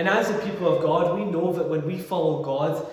And 0.00 0.08
as 0.08 0.28
the 0.28 0.38
people 0.38 0.74
of 0.74 0.82
God, 0.82 1.14
we 1.18 1.26
know 1.26 1.52
that 1.52 1.68
when 1.68 1.84
we 1.84 1.98
follow 1.98 2.42
God, 2.42 2.86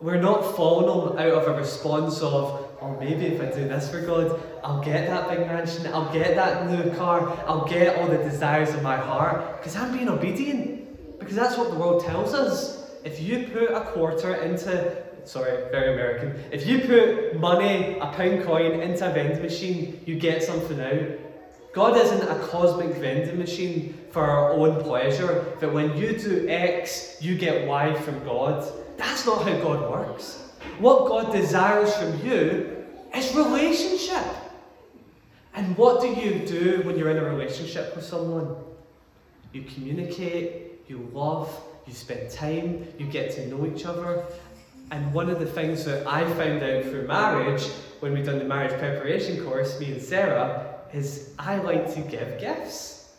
we're 0.00 0.20
not 0.20 0.56
following 0.56 1.12
Him 1.12 1.18
out 1.20 1.44
of 1.44 1.46
a 1.46 1.56
response 1.56 2.20
of, 2.22 2.66
oh, 2.82 2.96
maybe 2.98 3.26
if 3.26 3.40
I 3.40 3.44
do 3.56 3.68
this 3.68 3.88
for 3.88 4.00
God, 4.00 4.42
I'll 4.64 4.82
get 4.82 5.06
that 5.06 5.28
big 5.28 5.46
mansion, 5.46 5.86
I'll 5.94 6.12
get 6.12 6.34
that 6.34 6.68
new 6.68 6.90
car, 6.96 7.38
I'll 7.46 7.68
get 7.68 7.96
all 7.96 8.08
the 8.08 8.16
desires 8.16 8.74
of 8.74 8.82
my 8.82 8.96
heart, 8.96 9.58
because 9.58 9.76
I'm 9.76 9.96
being 9.96 10.08
obedient. 10.08 11.20
Because 11.20 11.36
that's 11.36 11.56
what 11.56 11.70
the 11.70 11.76
world 11.76 12.04
tells 12.04 12.34
us. 12.34 12.90
If 13.04 13.20
you 13.22 13.46
put 13.52 13.70
a 13.70 13.82
quarter 13.82 14.34
into, 14.34 15.04
sorry, 15.22 15.70
very 15.70 15.92
American, 15.92 16.42
if 16.50 16.66
you 16.66 16.80
put 16.80 17.38
money, 17.38 17.96
a 18.00 18.06
pound 18.06 18.42
coin, 18.42 18.80
into 18.80 19.08
a 19.08 19.12
vending 19.14 19.40
machine, 19.40 20.00
you 20.04 20.18
get 20.18 20.42
something 20.42 20.80
out. 20.80 21.29
God 21.72 21.96
isn't 21.96 22.22
a 22.22 22.38
cosmic 22.48 22.96
vending 22.96 23.38
machine 23.38 23.96
for 24.10 24.24
our 24.24 24.52
own 24.52 24.82
pleasure, 24.82 25.56
that 25.60 25.72
when 25.72 25.96
you 25.96 26.18
do 26.18 26.48
X, 26.48 27.16
you 27.20 27.36
get 27.36 27.66
Y 27.68 27.94
from 28.00 28.22
God. 28.24 28.66
That's 28.96 29.24
not 29.24 29.46
how 29.46 29.56
God 29.60 29.90
works. 29.90 30.50
What 30.80 31.08
God 31.08 31.32
desires 31.32 31.94
from 31.94 32.26
you 32.26 32.84
is 33.14 33.34
relationship. 33.34 34.24
And 35.54 35.76
what 35.76 36.00
do 36.00 36.08
you 36.08 36.46
do 36.46 36.82
when 36.84 36.98
you're 36.98 37.10
in 37.10 37.18
a 37.18 37.24
relationship 37.24 37.94
with 37.94 38.04
someone? 38.04 38.56
You 39.52 39.62
communicate, 39.62 40.82
you 40.88 41.08
love, 41.12 41.52
you 41.86 41.92
spend 41.92 42.30
time, 42.30 42.86
you 42.98 43.06
get 43.06 43.30
to 43.32 43.46
know 43.48 43.66
each 43.66 43.84
other. 43.84 44.24
And 44.90 45.12
one 45.14 45.30
of 45.30 45.38
the 45.38 45.46
things 45.46 45.84
that 45.84 46.06
I 46.06 46.24
found 46.34 46.62
out 46.62 46.84
through 46.84 47.06
marriage, 47.06 47.64
when 48.00 48.12
we 48.12 48.22
done 48.22 48.38
the 48.38 48.44
marriage 48.44 48.76
preparation 48.78 49.44
course, 49.44 49.78
me 49.78 49.92
and 49.92 50.02
Sarah, 50.02 50.69
is 50.92 51.34
I 51.38 51.56
like 51.58 51.92
to 51.94 52.00
give 52.00 52.38
gifts. 52.38 53.12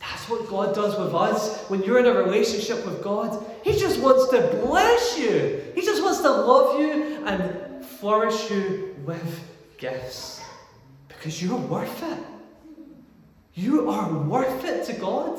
That's 0.00 0.28
what 0.28 0.48
God 0.48 0.74
does 0.74 0.98
with 0.98 1.14
us. 1.14 1.68
When 1.68 1.82
you're 1.82 1.98
in 1.98 2.06
a 2.06 2.12
relationship 2.12 2.84
with 2.84 3.02
God, 3.02 3.44
He 3.62 3.72
just 3.78 4.00
wants 4.00 4.30
to 4.30 4.40
bless 4.64 5.18
you. 5.18 5.62
He 5.74 5.82
just 5.82 6.02
wants 6.02 6.20
to 6.22 6.30
love 6.30 6.80
you 6.80 7.24
and 7.24 7.84
flourish 7.84 8.50
you 8.50 8.96
with 9.04 9.48
gifts. 9.78 10.42
Because 11.08 11.40
you're 11.40 11.56
worth 11.56 12.02
it. 12.02 12.18
You 13.54 13.90
are 13.90 14.12
worth 14.12 14.64
it 14.64 14.86
to 14.86 14.92
God. 14.94 15.38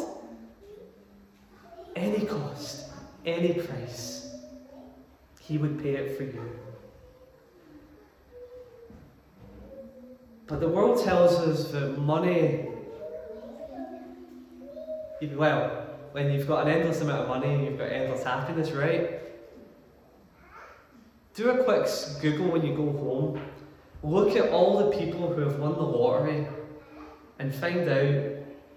Any 1.96 2.26
cost, 2.26 2.90
any 3.26 3.54
price, 3.54 4.34
He 5.40 5.58
would 5.58 5.82
pay 5.84 5.96
it 5.96 6.18
for 6.18 6.24
you. 6.24 6.60
But 10.54 10.60
the 10.60 10.70
world 10.70 11.04
tells 11.04 11.32
us 11.32 11.72
that 11.72 11.98
money, 11.98 12.68
well, 15.32 15.88
when 16.12 16.32
you've 16.32 16.48
got 16.48 16.68
an 16.68 16.74
endless 16.76 17.02
amount 17.02 17.22
of 17.22 17.28
money, 17.28 17.66
you've 17.66 17.80
got 17.80 17.86
endless 17.86 18.24
happiness, 18.24 18.70
right? 18.70 19.20
Do 21.34 21.50
a 21.50 21.64
quick 21.64 21.88
Google 22.22 22.52
when 22.52 22.64
you 22.64 22.76
go 22.76 22.92
home. 22.92 23.42
Look 24.04 24.36
at 24.36 24.52
all 24.52 24.78
the 24.78 24.96
people 24.96 25.34
who 25.34 25.42
have 25.42 25.58
won 25.58 25.74
the 25.74 25.82
lottery 25.82 26.46
and 27.40 27.52
find 27.56 27.90
out 27.90 28.24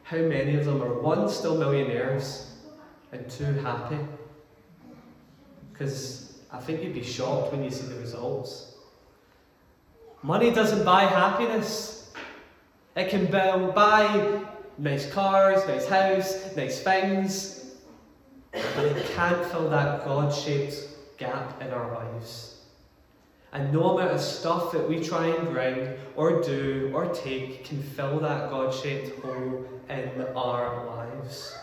how 0.04 0.16
many 0.16 0.56
of 0.56 0.64
them 0.64 0.83
are 0.83 0.99
one, 1.02 1.28
still 1.28 1.59
millionaires, 1.59 2.56
and 3.12 3.28
two, 3.28 3.52
happy. 3.52 3.99
Because 5.75 6.38
I 6.50 6.59
think 6.59 6.83
you'd 6.83 6.95
be 6.95 7.04
shocked 7.04 7.52
when 7.52 7.62
you 7.62 7.71
see 7.71 7.87
the 7.87 8.00
results. 8.00 8.75
Money 10.26 10.50
doesn't 10.50 10.85
buy 10.85 11.04
happiness. 11.04 12.11
It 12.97 13.11
can 13.11 13.26
buy 13.26 14.42
nice 14.76 15.09
cars, 15.09 15.64
nice 15.68 15.87
house, 15.87 16.56
nice 16.56 16.83
things, 16.83 17.76
but 18.50 18.87
it 18.87 19.06
can't 19.14 19.47
fill 19.47 19.71
that 19.71 20.04
God 20.04 20.35
shaped 20.35 20.78
gap 21.16 21.62
in 21.62 21.71
our 21.71 21.95
lives. 21.95 22.56
And 23.52 23.73
no 23.73 23.96
amount 23.96 24.14
of 24.14 24.20
stuff 24.20 24.72
that 24.72 24.88
we 24.88 25.01
try 25.01 25.29
and 25.29 25.48
bring 25.51 25.94
or 26.16 26.42
do 26.42 26.90
or 26.92 27.07
take 27.14 27.64
can 27.64 27.81
fill 27.81 28.18
that 28.18 28.51
God 28.51 28.74
shaped 28.74 29.22
hole 29.22 29.64
in 29.88 30.27
our 30.35 30.87
lives. 30.87 31.57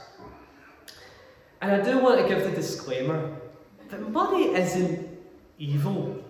And 1.61 1.69
I 1.69 1.81
do 1.83 1.99
want 1.99 2.21
to 2.21 2.33
give 2.33 2.45
the 2.45 2.51
disclaimer 2.51 3.29
that 3.89 4.09
money 4.09 4.55
isn't 4.55 5.05
evil. 5.59 6.23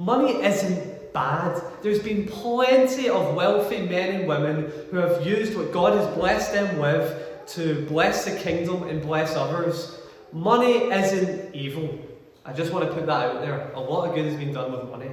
Money 0.00 0.42
isn't 0.42 0.98
bad. 1.12 1.62
There's 1.82 2.02
been 2.02 2.26
plenty 2.26 3.08
of 3.08 3.34
wealthy 3.34 3.82
men 3.82 4.16
and 4.16 4.28
women 4.28 4.72
who 4.90 4.96
have 4.96 5.24
used 5.24 5.56
what 5.56 5.72
God 5.72 5.96
has 5.96 6.14
blessed 6.14 6.52
them 6.52 6.78
with 6.78 7.46
to 7.48 7.86
bless 7.86 8.24
the 8.24 8.36
kingdom 8.36 8.84
and 8.84 9.00
bless 9.00 9.36
others. 9.36 10.00
Money 10.32 10.90
isn't 10.90 11.54
evil. 11.54 11.98
I 12.44 12.52
just 12.52 12.72
want 12.72 12.88
to 12.88 12.94
put 12.94 13.06
that 13.06 13.30
out 13.30 13.40
there. 13.40 13.70
A 13.74 13.80
lot 13.80 14.08
of 14.08 14.14
good 14.14 14.24
has 14.24 14.36
been 14.36 14.52
done 14.52 14.72
with 14.72 14.90
money. 14.90 15.10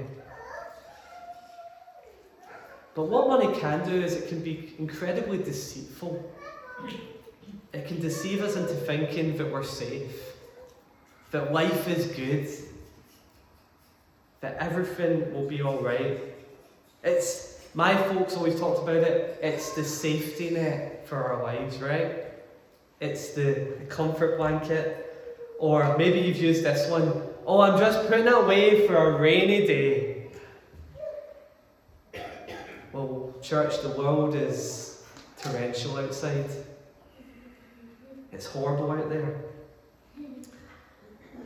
But 2.95 3.03
what 3.03 3.27
money 3.27 3.53
can 3.59 3.87
do 3.87 3.93
is 3.93 4.13
it 4.13 4.29
can 4.29 4.41
be 4.41 4.73
incredibly 4.79 5.37
deceitful. 5.37 6.31
It 7.73 7.87
can 7.87 7.99
deceive 7.99 8.41
us 8.41 8.55
into 8.55 8.73
thinking 8.73 9.37
that 9.37 9.51
we're 9.51 9.63
safe, 9.63 10.15
that 11.31 11.51
life 11.51 11.89
is 11.89 12.07
good, 12.07 12.47
that 14.39 14.55
everything 14.59 15.33
will 15.33 15.47
be 15.47 15.61
alright. 15.61 16.34
It's, 17.05 17.59
my 17.75 17.95
folks 17.95 18.35
always 18.35 18.59
talked 18.59 18.81
about 18.81 18.97
it, 18.97 19.39
it's 19.41 19.75
the 19.75 19.83
safety 19.83 20.49
net 20.49 21.07
for 21.07 21.17
our 21.17 21.43
lives, 21.43 21.77
right? 21.77 22.25
It's 22.99 23.33
the, 23.33 23.73
comfort 23.89 24.37
blanket. 24.37 25.01
Or 25.59 25.95
maybe 25.97 26.19
you've 26.19 26.37
used 26.37 26.65
this 26.65 26.89
one. 26.89 27.21
Oh, 27.45 27.61
I'm 27.61 27.79
just 27.79 28.07
putting 28.07 28.25
it 28.25 28.33
away 28.33 28.87
for 28.87 28.95
a 28.95 29.17
rainy 29.19 29.67
day. 29.67 30.27
Well, 32.91 33.33
church, 33.41 33.81
the 33.81 33.89
world 33.89 34.35
is 34.35 35.03
torrential 35.41 35.97
outside. 35.97 36.49
It's 38.31 38.47
horrible 38.47 38.91
out 38.91 39.09
there. 39.09 39.41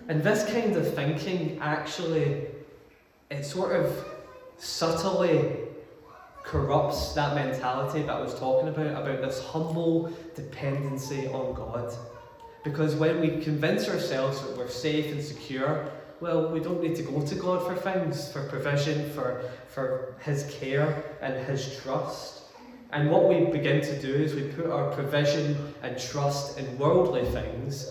And 0.08 0.24
this 0.24 0.50
kind 0.52 0.76
of 0.76 0.94
thinking 0.96 1.60
actually 1.62 2.48
it 3.30 3.44
sort 3.44 3.76
of 3.76 4.19
subtly 4.60 5.56
corrupts 6.44 7.14
that 7.14 7.36
mentality 7.36 8.02
that 8.02 8.12
I 8.16 8.20
was 8.20 8.34
talking 8.40 8.70
about, 8.70 9.04
about 9.04 9.22
this 9.22 9.44
humble 9.46 10.12
dependency 10.36 11.28
on 11.28 11.54
God. 11.54 11.94
Because 12.64 12.96
when 12.96 13.22
we 13.22 13.42
convince 13.42 13.88
ourselves 13.88 14.42
that 14.42 14.58
we're 14.58 14.68
safe 14.68 15.12
and 15.12 15.24
secure, 15.24 15.92
well, 16.20 16.50
we 16.52 16.60
don't 16.60 16.82
need 16.82 16.96
to 16.98 17.04
go 17.04 17.22
to 17.22 17.36
God 17.36 17.66
for 17.66 17.76
things, 17.76 18.32
for 18.32 18.44
provision, 18.50 19.10
for, 19.12 19.50
for 19.68 20.16
His 20.22 20.44
care 20.60 21.04
and 21.22 21.46
His 21.46 21.80
trust. 21.82 22.42
And 22.92 23.10
what 23.12 23.30
we 23.30 23.46
begin 23.46 23.82
to 23.82 24.02
do 24.02 24.12
is 24.12 24.34
we 24.34 24.44
put 24.44 24.66
our 24.66 24.92
provision 24.92 25.74
and 25.84 25.98
trust 25.98 26.58
in 26.58 26.78
worldly 26.78 27.26
things 27.26 27.90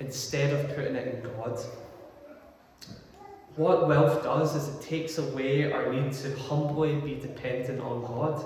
instead 0.00 0.52
of 0.52 0.74
putting 0.74 0.96
it 0.96 1.14
in 1.14 1.30
God. 1.30 1.60
What 3.58 3.88
wealth 3.88 4.22
does 4.22 4.54
is 4.54 4.68
it 4.68 4.80
takes 4.80 5.18
away 5.18 5.72
our 5.72 5.92
need 5.92 6.12
to 6.12 6.32
humbly 6.38 6.94
be 6.94 7.16
dependent 7.16 7.80
on 7.80 8.02
God. 8.02 8.44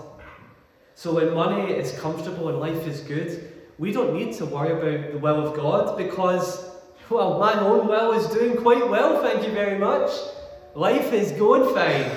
So 0.95 1.13
when 1.13 1.35
money 1.35 1.71
is 1.71 1.93
comfortable 2.01 2.49
and 2.49 2.59
life 2.59 2.87
is 2.87 3.01
good, 3.01 3.53
we 3.79 3.93
don't 3.93 4.15
need 4.15 4.33
to 4.37 4.47
worry 4.47 4.73
about 4.73 5.13
the 5.13 5.19
will 5.19 5.47
of 5.47 5.55
God 5.55 5.99
because, 5.99 6.67
well, 7.11 7.39
my 7.39 7.53
own 7.61 7.89
will 7.89 8.13
is 8.13 8.27
doing 8.29 8.57
quite 8.57 8.89
well, 8.89 9.21
thank 9.21 9.47
you 9.47 9.53
very 9.53 9.79
much. 9.79 10.11
Life 10.75 11.13
is 11.13 11.33
going 11.33 11.75
fine. 11.75 12.11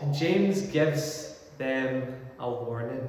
And 0.00 0.12
James 0.12 0.62
gives 0.62 1.38
them 1.56 2.16
a 2.40 2.50
warning. 2.50 3.06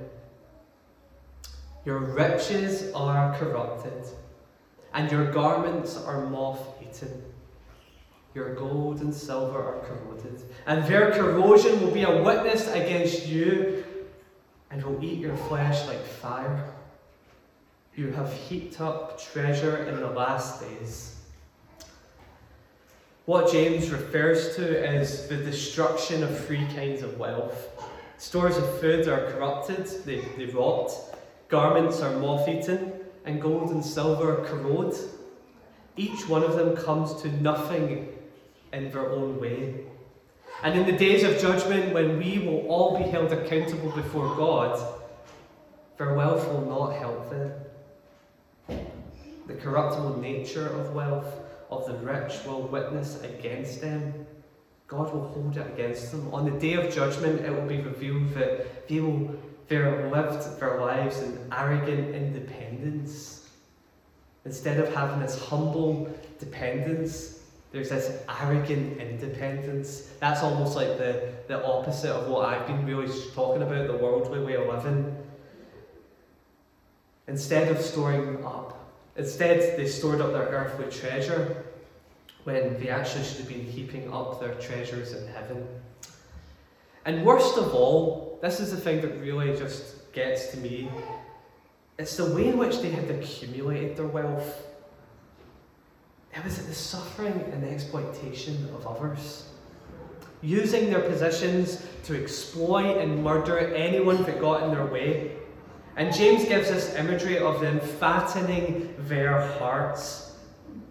Your 1.84 1.98
riches 1.98 2.94
are 2.94 3.36
corrupted 3.40 4.06
and 4.96 5.12
your 5.12 5.30
garments 5.30 5.98
are 5.98 6.26
moth 6.28 6.75
eaten. 6.90 7.24
Your 8.34 8.54
gold 8.54 9.00
and 9.02 9.14
silver 9.14 9.58
are 9.58 9.80
corroded, 9.86 10.42
and 10.68 10.84
their 10.86 11.12
corrosion 11.12 11.82
will 11.82 11.92
be 11.92 12.04
a 12.04 12.22
witness 12.22 12.68
against 12.74 13.28
you 13.28 13.86
and 14.70 14.84
will 14.84 15.02
eat 15.04 15.20
your 15.20 15.38
flesh 15.38 15.88
like 15.88 16.06
fire. 16.06 16.74
You 17.96 18.12
have 18.12 18.34
heaped 18.34 18.82
up 18.82 19.22
treasure 19.22 19.86
in 19.86 20.02
the 20.02 20.10
last 20.10 20.62
days. 20.62 21.16
What 23.24 23.52
James 23.52 23.90
refers 23.90 24.56
to 24.58 24.96
is 24.96 25.28
the 25.28 25.38
destruction 25.38 26.22
of 26.22 26.46
three 26.46 26.68
kinds 26.76 27.02
of 27.02 27.18
wealth. 27.18 27.70
Stores 28.18 28.58
of 28.58 28.80
food 28.80 29.08
are 29.08 29.32
corrupted, 29.32 29.88
they, 30.06 30.20
they 30.38 30.46
rot, 30.48 30.92
garments 31.48 32.02
are 32.02 32.16
moth 32.18 32.48
eaten, 32.48 32.94
and 33.26 33.42
gold 33.42 33.72
and 33.72 33.84
silver 33.84 34.44
corrode. 34.46 34.96
Each 35.98 36.28
one 36.28 36.44
of 36.44 36.56
them 36.56 36.76
comes 36.76 37.22
to 37.22 37.32
nothing 37.42 38.10
in 38.74 38.92
their 38.92 39.10
own 39.10 39.40
way. 39.40 39.86
And 40.64 40.78
in 40.78 40.86
the 40.86 40.98
days 40.98 41.24
of 41.24 41.40
judgment, 41.40 41.94
when 41.94 42.18
we 42.18 42.40
will 42.40 42.68
all 42.68 42.98
be 42.98 43.04
held 43.04 43.32
accountable 43.32 43.92
before 43.92 44.36
God, 44.36 45.00
their 45.98 46.14
wealth 46.14 46.48
will 46.48 46.66
not 46.66 46.98
help 46.98 47.30
them. 47.30 47.54
The 49.48 49.54
corruptible 49.54 50.20
nature 50.20 50.68
of 50.68 50.94
wealth 50.94 51.34
of 51.70 51.86
the 51.86 51.94
rich 51.94 52.34
will 52.46 52.64
witness 52.64 53.22
against 53.22 53.82
them. 53.82 54.26
God 54.88 55.14
will 55.14 55.28
hold 55.30 55.58
it 55.58 55.66
against 55.74 56.12
them. 56.12 56.34
On 56.34 56.46
the 56.46 56.60
day 56.60 56.74
of 56.74 56.94
judgment, 56.94 57.42
it 57.42 57.52
will 57.52 57.68
be 57.68 57.82
revealed 57.82 58.34
that 58.34 58.88
they 58.88 59.00
will 59.00 59.36
they 59.68 59.80
lived 59.80 60.60
their 60.60 60.80
lives 60.80 61.20
in 61.22 61.40
arrogant 61.52 62.14
independence. 62.14 63.45
Instead 64.46 64.80
of 64.80 64.94
having 64.94 65.20
this 65.20 65.44
humble 65.44 66.10
dependence, 66.40 67.40
there's 67.72 67.90
this 67.90 68.24
arrogant 68.42 69.02
independence. 69.02 70.10
That's 70.20 70.42
almost 70.44 70.76
like 70.76 70.98
the, 70.98 71.34
the 71.48 71.66
opposite 71.66 72.12
of 72.12 72.30
what 72.30 72.48
I've 72.48 72.66
been 72.68 72.86
really 72.86 73.12
talking 73.34 73.64
about 73.64 73.88
the 73.88 73.98
worldly 73.98 74.44
way 74.44 74.56
of 74.56 74.68
living. 74.68 75.16
Instead 77.28 77.70
of 77.70 77.82
storing 77.82 78.46
up, 78.46 78.94
instead 79.18 79.78
they 79.78 79.88
stored 79.88 80.22
up 80.22 80.32
their 80.32 80.44
earthly 80.44 80.90
treasure 80.92 81.66
when 82.44 82.80
they 82.80 82.90
actually 82.90 83.24
should 83.24 83.40
have 83.40 83.50
been 83.50 83.66
heaping 83.66 84.14
up 84.14 84.40
their 84.40 84.54
treasures 84.56 85.14
in 85.14 85.28
heaven. 85.28 85.68
And 87.04 87.26
worst 87.26 87.58
of 87.58 87.74
all, 87.74 88.40
this 88.42 88.60
is 88.60 88.72
the 88.72 88.78
thing 88.78 89.02
that 89.02 89.20
really 89.20 89.58
just 89.58 90.12
gets 90.14 90.50
to 90.52 90.58
me. 90.58 90.88
It's 91.98 92.18
the 92.18 92.26
way 92.34 92.50
in 92.50 92.58
which 92.58 92.80
they 92.80 92.90
had 92.90 93.10
accumulated 93.10 93.96
their 93.96 94.08
wealth. 94.08 94.68
It 96.36 96.44
was 96.44 96.66
the 96.66 96.74
suffering 96.74 97.34
and 97.54 97.64
the 97.64 97.70
exploitation 97.70 98.70
of 98.76 98.86
others. 98.86 99.50
Using 100.42 100.90
their 100.90 101.02
positions 101.02 101.86
to 102.04 102.22
exploit 102.22 102.98
and 102.98 103.24
murder 103.24 103.58
anyone 103.58 104.22
that 104.24 104.42
got 104.42 104.64
in 104.64 104.72
their 104.72 104.86
way. 104.86 105.32
And 105.96 106.14
James 106.14 106.44
gives 106.46 106.70
us 106.70 106.94
imagery 106.96 107.40
of 107.40 107.62
them 107.62 107.80
fattening 107.80 108.94
their 109.08 109.48
hearts 109.58 110.26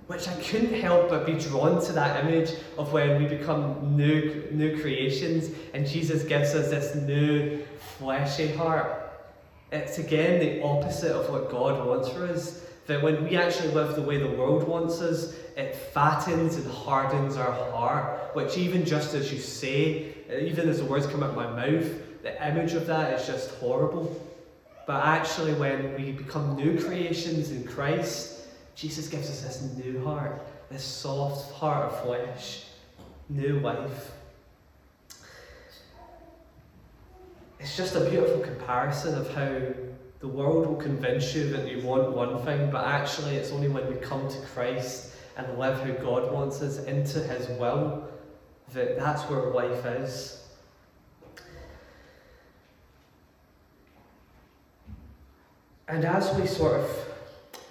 which 0.06 0.28
I 0.28 0.34
couldn't 0.42 0.80
help 0.80 1.08
but 1.08 1.24
be 1.24 1.32
drawn 1.32 1.82
to 1.86 1.92
that 1.92 2.24
image 2.24 2.50
of 2.76 2.92
when 2.92 3.22
we 3.22 3.26
become 3.26 3.96
new, 3.96 4.48
new 4.50 4.78
creations 4.80 5.50
and 5.72 5.86
Jesus 5.86 6.24
gives 6.24 6.54
us 6.54 6.68
this 6.70 6.94
new 6.94 7.64
fleshy 7.98 8.48
heart. 8.48 9.03
It's 9.72 9.98
again 9.98 10.40
the 10.40 10.62
opposite 10.62 11.12
of 11.12 11.30
what 11.30 11.50
God 11.50 11.86
wants 11.86 12.08
for 12.08 12.26
us. 12.26 12.60
That 12.86 13.02
when 13.02 13.24
we 13.24 13.36
actually 13.36 13.72
live 13.72 13.96
the 13.96 14.02
way 14.02 14.18
the 14.18 14.28
world 14.28 14.68
wants 14.68 15.00
us, 15.00 15.34
it 15.56 15.74
fattens 15.74 16.56
and 16.56 16.70
hardens 16.70 17.36
our 17.36 17.52
heart, 17.70 18.34
which 18.34 18.58
even 18.58 18.84
just 18.84 19.14
as 19.14 19.32
you 19.32 19.38
say, 19.38 20.14
even 20.30 20.68
as 20.68 20.78
the 20.78 20.84
words 20.84 21.06
come 21.06 21.22
out 21.22 21.30
of 21.30 21.36
my 21.36 21.46
mouth, 21.46 21.90
the 22.22 22.46
image 22.46 22.74
of 22.74 22.86
that 22.86 23.18
is 23.18 23.26
just 23.26 23.50
horrible. 23.56 24.20
But 24.86 25.04
actually, 25.04 25.54
when 25.54 25.94
we 25.94 26.12
become 26.12 26.56
new 26.56 26.78
creations 26.78 27.50
in 27.50 27.64
Christ, 27.64 28.46
Jesus 28.74 29.08
gives 29.08 29.30
us 29.30 29.40
this 29.40 29.62
new 29.82 30.04
heart, 30.04 30.46
this 30.70 30.84
soft 30.84 31.52
heart 31.54 31.90
of 31.90 32.02
flesh, 32.02 32.64
new 33.30 33.60
life. 33.60 34.10
It's 37.58 37.76
just 37.76 37.94
a 37.94 38.08
beautiful 38.10 38.40
comparison 38.40 39.14
of 39.14 39.32
how 39.34 39.58
the 40.20 40.28
world 40.28 40.66
will 40.66 40.76
convince 40.76 41.34
you 41.34 41.48
that 41.50 41.70
you 41.70 41.82
want 41.86 42.10
one 42.10 42.42
thing, 42.44 42.70
but 42.70 42.86
actually 42.86 43.36
it's 43.36 43.52
only 43.52 43.68
when 43.68 43.86
we 43.88 43.96
come 43.96 44.28
to 44.28 44.38
Christ 44.54 45.12
and 45.36 45.58
live 45.58 45.80
who 45.80 45.92
God 45.94 46.32
wants 46.32 46.62
us 46.62 46.78
into 46.84 47.20
His 47.20 47.48
will 47.58 48.08
that 48.72 48.98
that's 48.98 49.22
where 49.24 49.50
life 49.50 49.84
is. 49.84 50.40
And 55.86 56.04
as 56.04 56.34
we 56.36 56.46
sort 56.46 56.80
of 56.80 56.90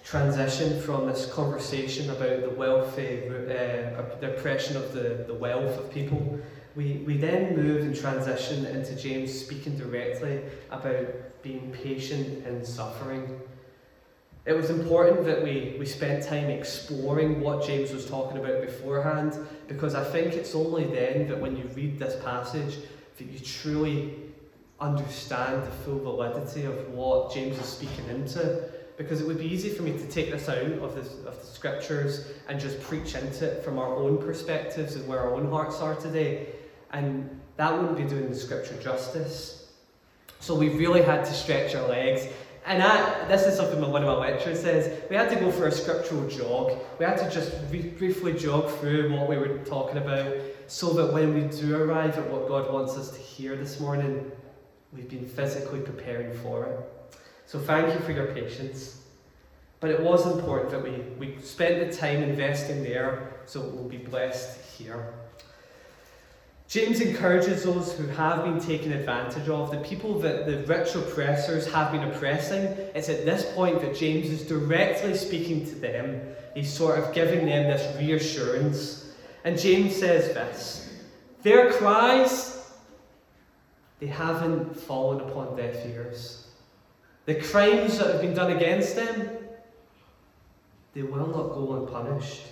transition 0.04 0.80
from 0.82 1.08
this 1.08 1.32
conversation 1.34 2.10
about 2.12 2.42
the 2.42 2.52
wealthy, 2.52 3.28
uh, 3.28 4.04
the 4.22 4.36
oppression 4.38 4.78
of 4.78 4.94
the, 4.94 5.24
the 5.28 5.34
wealth 5.34 5.80
of 5.80 5.92
people, 5.92 6.40
we, 6.76 7.04
we 7.06 7.18
then 7.18 7.56
move 7.56 7.82
and 7.82 7.96
transition 7.96 8.66
into 8.66 8.96
James 8.96 9.34
speaking 9.34 9.78
directly 9.78 10.42
about 10.72 11.08
being 11.44 11.72
patient 11.72 12.46
in 12.46 12.66
suffering. 12.66 13.40
It 14.46 14.54
was 14.54 14.70
important 14.70 15.26
that 15.26 15.44
we, 15.44 15.76
we 15.80 15.86
spent 15.86 16.24
time 16.24 16.50
exploring 16.50 17.40
what 17.40 17.66
James 17.66 17.92
was 17.92 18.06
talking 18.10 18.38
about 18.38 18.62
beforehand, 18.62 19.38
because 19.68 19.96
I 19.96 20.04
think 20.04 20.34
it's 20.34 20.56
only 20.56 20.86
then 20.86 21.28
that 21.30 21.40
when 21.40 21.56
you 21.56 21.64
read 21.76 22.00
this 22.00 22.22
passage 22.24 22.78
that 23.18 23.26
you 23.26 23.40
truly 23.40 24.16
understand 24.80 25.64
the 25.64 25.72
full 25.72 26.00
validity 26.00 26.66
of 26.66 26.90
what 26.90 27.34
James 27.34 27.58
is 27.58 27.66
speaking 27.66 28.06
into 28.10 28.70
because 28.98 29.22
it 29.22 29.28
would 29.28 29.40
be 29.40 29.46
easy 29.46 29.70
for 29.70 29.82
me 29.84 29.92
to 29.92 30.08
take 30.08 30.32
this 30.32 30.48
out 30.50 30.58
of 30.58 30.96
the, 30.96 31.28
of 31.28 31.40
the 31.40 31.46
scriptures 31.46 32.28
and 32.48 32.60
just 32.60 32.82
preach 32.82 33.16
into 33.16 33.46
it 33.46 33.64
from 33.64 33.80
our 33.80 33.96
own 33.96 34.18
perspectives 34.18 34.96
and 34.96 35.08
where 35.08 35.20
our 35.20 35.34
own 35.34 35.50
hearts 35.50 35.78
are 35.78 35.96
today. 35.96 36.48
And 36.94 37.42
that 37.58 37.74
wouldn't 37.74 37.98
be 37.98 38.04
doing 38.04 38.30
the 38.30 38.36
scripture 38.36 38.80
justice. 38.82 39.72
So 40.40 40.56
we 40.56 40.70
really 40.70 41.02
had 41.02 41.26
to 41.26 41.34
stretch 41.34 41.76
our 41.76 41.88
legs. 41.88 42.28
And 42.66 42.82
I, 42.82 43.28
this 43.28 43.46
is 43.46 43.58
something 43.58 43.82
that 43.82 43.90
one 43.90 44.04
of 44.04 44.08
my 44.08 44.30
lecturers 44.30 44.62
says. 44.62 45.02
We 45.10 45.16
had 45.16 45.30
to 45.32 45.36
go 45.36 45.52
for 45.52 45.68
a 45.68 45.72
scriptural 45.72 46.28
jog. 46.28 46.78
We 46.98 47.06
had 47.06 47.18
to 47.18 47.30
just 47.30 47.70
briefly 47.70 48.34
jog 48.34 48.70
through 48.78 49.14
what 49.14 49.28
we 49.28 49.38
were 49.38 49.58
talking 49.60 49.98
about 49.98 50.34
so 50.68 50.94
that 50.94 51.14
when 51.14 51.34
we 51.34 51.42
do 51.42 51.76
arrive 51.76 52.18
at 52.18 52.30
what 52.30 52.48
God 52.48 52.72
wants 52.72 52.98
us 52.98 53.12
to 53.12 53.20
hear 53.20 53.56
this 53.56 53.80
morning, 53.80 54.32
we've 54.94 55.10
been 55.10 55.28
physically 55.28 55.82
preparing 55.82 56.34
for 56.40 56.66
it. 56.66 57.18
So 57.46 57.60
thank 57.60 57.94
you 57.94 58.00
for 58.00 58.14
your 58.14 58.28
patience. 58.28 59.02
But 59.82 59.90
it 59.90 60.00
was 60.00 60.26
important 60.26 60.72
that 60.72 60.82
we, 60.82 61.04
we 61.20 61.42
spent 61.42 61.92
the 61.92 61.96
time 61.96 62.24
investing 62.24 62.84
there 62.84 63.34
so 63.46 63.60
we'll 63.60 63.90
be 63.90 63.98
blessed 63.98 64.60
here. 64.78 65.14
James 66.74 67.02
encourages 67.02 67.66
those 67.66 67.94
who 67.94 68.08
have 68.08 68.44
been 68.44 68.60
taken 68.60 68.94
advantage 68.94 69.48
of, 69.48 69.70
the 69.70 69.78
people 69.78 70.18
that 70.18 70.48
the 70.48 70.58
rich 70.66 70.96
oppressors 70.96 71.72
have 71.72 71.92
been 71.92 72.02
oppressing. 72.02 72.64
It's 72.96 73.10
at 73.10 73.26
this 73.26 73.46
point 73.54 73.80
that 73.82 73.96
James 73.96 74.28
is 74.32 74.42
directly 74.42 75.14
speaking 75.16 75.68
to 75.68 75.76
them. 75.76 76.20
He's 76.56 76.74
sort 76.74 76.98
of 76.98 77.14
giving 77.14 77.46
them 77.46 77.66
this 77.70 77.96
reassurance. 78.00 79.14
And 79.44 79.56
James 79.56 79.96
says 79.96 80.34
this 80.34 81.00
Their 81.44 81.72
cries, 81.74 82.72
they 84.00 84.08
haven't 84.08 84.76
fallen 84.76 85.30
upon 85.30 85.56
deaf 85.56 85.76
ears. 85.86 86.48
The 87.28 87.36
crimes 87.36 88.00
that 88.00 88.14
have 88.14 88.22
been 88.22 88.34
done 88.34 88.52
against 88.52 88.96
them, 88.96 89.30
they 90.96 91.04
will 91.04 91.28
not 91.28 91.54
go 91.54 91.86
unpunished. 91.86 92.48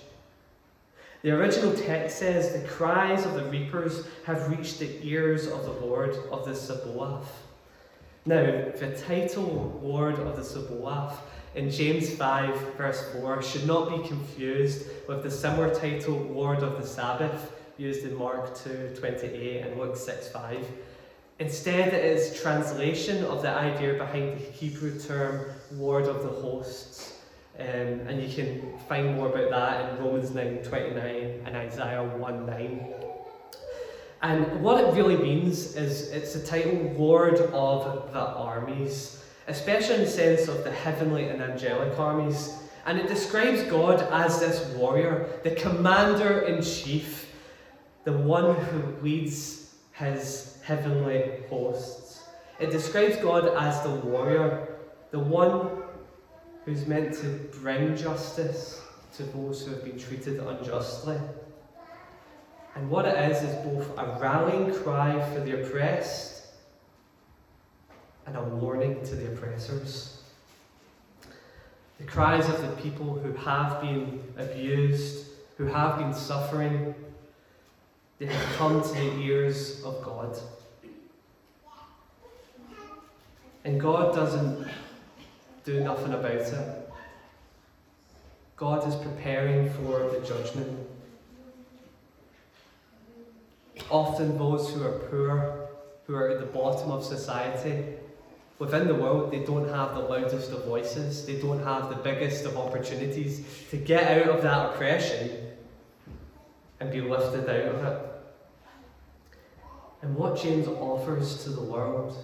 The 1.22 1.32
original 1.32 1.74
text 1.76 2.18
says, 2.18 2.52
The 2.52 2.68
cries 2.68 3.26
of 3.26 3.36
the 3.36 3.46
reapers 3.46 4.08
have 4.26 4.50
reached 4.50 4.80
the 4.80 5.00
ears 5.06 5.48
of 5.48 5.66
the 5.66 5.86
Lord 5.86 6.16
of 6.32 6.46
the 6.46 6.56
Sabaoth. 6.56 7.44
Now, 8.26 8.44
the 8.44 9.00
title 9.08 9.80
Lord 9.84 10.16
of 10.16 10.36
the 10.36 10.44
Sabaoth 10.44 11.20
in 11.54 11.70
James 11.70 12.16
5, 12.16 12.76
verse 12.76 13.12
4, 13.14 13.42
should 13.44 13.68
not 13.68 13.90
be 13.90 14.08
confused 14.08 14.88
with 15.08 15.22
the 15.22 15.30
similar 15.30 15.74
title 15.74 16.16
Lord 16.16 16.64
of 16.64 16.82
the 16.82 16.88
Sabbath 16.88 17.52
used 17.78 18.04
in 18.04 18.16
Mark 18.16 18.56
2 18.58 18.96
28 18.98 19.66
and 19.66 19.80
Luke 19.80 19.98
6 19.98 20.28
5. 20.30 20.68
Instead, 21.40 21.94
it 21.94 22.06
is 22.06 22.40
translation 22.42 23.24
of 23.26 23.42
the 23.42 23.50
idea 23.50 23.94
behind 23.96 24.40
the 24.40 24.44
Hebrew 24.44 25.00
term 25.00 25.50
Lord 25.74 26.06
of 26.06 26.22
the 26.24 26.30
Hosts. 26.30 27.11
Um, 27.60 27.66
and 28.08 28.22
you 28.22 28.34
can 28.34 28.78
find 28.88 29.16
more 29.16 29.28
about 29.28 29.52
that 29.52 29.90
in 29.90 30.04
Romans 30.04 30.32
9 30.32 30.64
29 30.64 31.42
and 31.46 31.56
Isaiah 31.56 32.04
1 32.04 32.46
9. 32.46 32.94
And 34.24 34.62
what 34.62 34.84
it 34.84 34.94
really 34.94 35.18
means 35.18 35.76
is 35.76 36.12
it's 36.12 36.34
the 36.34 36.46
title 36.46 36.94
Lord 36.98 37.40
of 37.40 38.14
the 38.14 38.20
Armies, 38.20 39.24
especially 39.48 39.96
in 39.96 40.02
the 40.02 40.08
sense 40.08 40.48
of 40.48 40.64
the 40.64 40.72
heavenly 40.72 41.30
and 41.30 41.42
angelic 41.42 41.98
armies. 41.98 42.58
And 42.86 43.00
it 43.00 43.08
describes 43.08 43.64
God 43.64 44.02
as 44.12 44.40
this 44.40 44.66
warrior, 44.76 45.28
the 45.44 45.52
commander 45.52 46.42
in 46.42 46.62
chief, 46.62 47.32
the 48.04 48.14
one 48.14 48.56
who 48.56 48.96
leads 49.02 49.74
his 49.94 50.60
heavenly 50.64 51.32
hosts. 51.50 52.24
It 52.60 52.70
describes 52.70 53.18
God 53.18 53.48
as 53.58 53.82
the 53.82 53.90
warrior, 53.90 54.68
the 55.10 55.20
one 55.20 55.81
who's 56.65 56.86
meant 56.86 57.13
to 57.15 57.28
bring 57.60 57.95
justice 57.95 58.82
to 59.15 59.24
those 59.24 59.65
who 59.65 59.71
have 59.71 59.84
been 59.84 60.00
treated 60.00 60.39
unjustly. 60.39 61.17
And 62.76 62.89
what 62.89 63.06
it 63.06 63.32
is 63.32 63.43
is 63.43 63.56
both 63.65 63.97
a 63.97 64.17
rallying 64.19 64.74
cry 64.74 65.19
for 65.34 65.41
the 65.41 65.62
oppressed 65.62 66.47
and 68.26 68.38
a 68.38 68.41
warning 68.41 69.04
to 69.06 69.15
the 69.15 69.34
oppressors. 69.34 70.21
The 71.97 72.06
cries 72.06 72.47
of 72.47 72.62
the 72.62 72.82
people 72.82 73.19
who 73.19 73.34
have 73.34 73.82
been 73.82 74.24
abused, 74.38 75.28
who 75.58 75.65
have 75.65 75.97
been 75.97 76.13
suffering, 76.13 76.95
they 78.19 78.28
have 78.28 78.56
come 78.56 78.82
to 78.82 78.93
the 78.93 79.19
ears 79.21 79.84
of 79.84 80.02
God. 80.04 80.38
And 83.63 83.80
God 83.80 84.15
doesn't 84.15 84.67
do 85.63 85.80
nothing 85.82 86.13
about 86.13 86.32
it. 86.32 86.91
God 88.56 88.88
is 88.88 88.95
preparing 88.95 89.69
for 89.71 90.10
the 90.10 90.19
judgment. 90.26 90.88
Often, 93.89 94.38
those 94.38 94.69
who 94.71 94.84
are 94.84 95.00
poor, 95.10 95.67
who 96.06 96.15
are 96.15 96.30
at 96.30 96.39
the 96.39 96.45
bottom 96.45 96.91
of 96.91 97.04
society, 97.04 97.95
within 98.60 98.88
the 98.88 98.93
world, 98.93 99.32
they 99.32 99.43
don't 99.43 99.67
have 99.67 99.95
the 99.95 100.02
loudest 100.02 100.52
of 100.52 100.65
voices, 100.65 101.26
they 101.26 101.41
don't 101.41 101.63
have 101.63 101.89
the 101.89 101.95
biggest 101.95 102.45
of 102.45 102.56
opportunities 102.58 103.43
to 103.71 103.78
get 103.78 104.04
out 104.19 104.30
of 104.36 104.43
that 104.43 104.69
oppression 104.69 105.32
and 106.80 106.91
be 106.91 107.02
lifted 107.02 107.50
out 107.50 107.76
of 107.76 107.84
it. 107.84 108.12
And 110.04 110.15
what 110.15 110.41
James 110.41 110.67
offers 110.67 111.43
to 111.43 111.50
the 111.50 111.62
world 111.62 112.15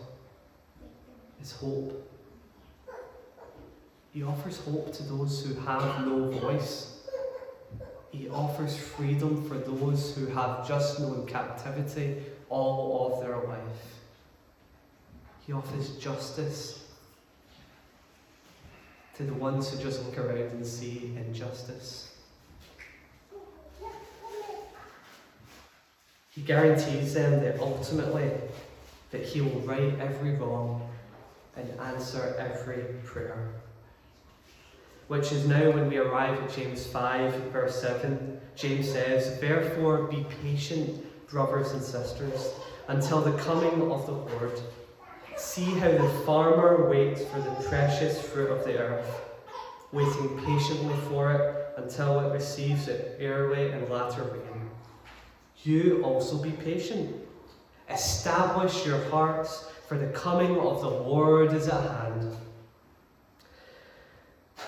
is 1.41 1.51
hope. 1.51 2.06
He 4.17 4.23
offers 4.23 4.57
hope 4.61 4.91
to 4.93 5.03
those 5.03 5.45
who 5.45 5.53
have 5.61 6.03
no 6.07 6.31
voice. 6.31 7.01
He 8.09 8.27
offers 8.29 8.75
freedom 8.75 9.47
for 9.47 9.59
those 9.59 10.15
who 10.15 10.25
have 10.25 10.67
just 10.67 10.99
known 10.99 11.27
captivity 11.27 12.23
all 12.49 13.13
of 13.13 13.21
their 13.21 13.37
life. 13.47 14.01
He 15.45 15.53
offers 15.53 15.97
justice 15.97 16.83
to 19.17 19.23
the 19.23 19.35
ones 19.35 19.69
who 19.69 19.77
just 19.83 20.03
look 20.03 20.17
around 20.17 20.49
and 20.49 20.65
see 20.65 21.15
injustice. 21.15 22.15
He 26.31 26.41
guarantees 26.41 27.13
them 27.13 27.43
that 27.43 27.59
ultimately 27.59 28.31
that 29.11 29.21
he 29.21 29.41
will 29.41 29.61
right 29.61 29.93
every 29.99 30.31
wrong 30.37 30.89
and 31.55 31.69
answer 31.79 32.35
every 32.39 32.83
prayer. 33.05 33.53
Which 35.07 35.31
is 35.31 35.47
now 35.47 35.71
when 35.71 35.89
we 35.89 35.97
arrive 35.97 36.41
at 36.41 36.53
James 36.53 36.85
5, 36.85 37.33
verse 37.51 37.81
7. 37.81 38.41
James 38.55 38.91
says, 38.91 39.39
Therefore 39.39 40.03
be 40.03 40.25
patient, 40.43 41.05
brothers 41.29 41.71
and 41.71 41.81
sisters, 41.81 42.51
until 42.89 43.21
the 43.21 43.37
coming 43.37 43.89
of 43.89 44.05
the 44.05 44.11
Lord. 44.11 44.59
See 45.37 45.65
how 45.65 45.91
the 45.91 46.09
farmer 46.25 46.89
waits 46.89 47.23
for 47.25 47.39
the 47.39 47.69
precious 47.69 48.19
fruit 48.21 48.49
of 48.49 48.65
the 48.65 48.77
earth, 48.79 49.21
waiting 49.91 50.41
patiently 50.45 50.97
for 51.09 51.31
it 51.31 51.73
until 51.77 52.19
it 52.19 52.33
receives 52.33 52.87
its 52.87 53.21
early 53.21 53.71
and 53.71 53.87
latter 53.89 54.23
rain. 54.23 54.69
You 55.63 56.01
also 56.03 56.37
be 56.37 56.51
patient. 56.51 57.15
Establish 57.89 58.85
your 58.85 59.03
hearts, 59.09 59.69
for 59.87 59.97
the 59.97 60.07
coming 60.07 60.57
of 60.57 60.81
the 60.81 60.89
Lord 60.89 61.53
is 61.53 61.67
at 61.67 61.89
hand. 61.89 62.35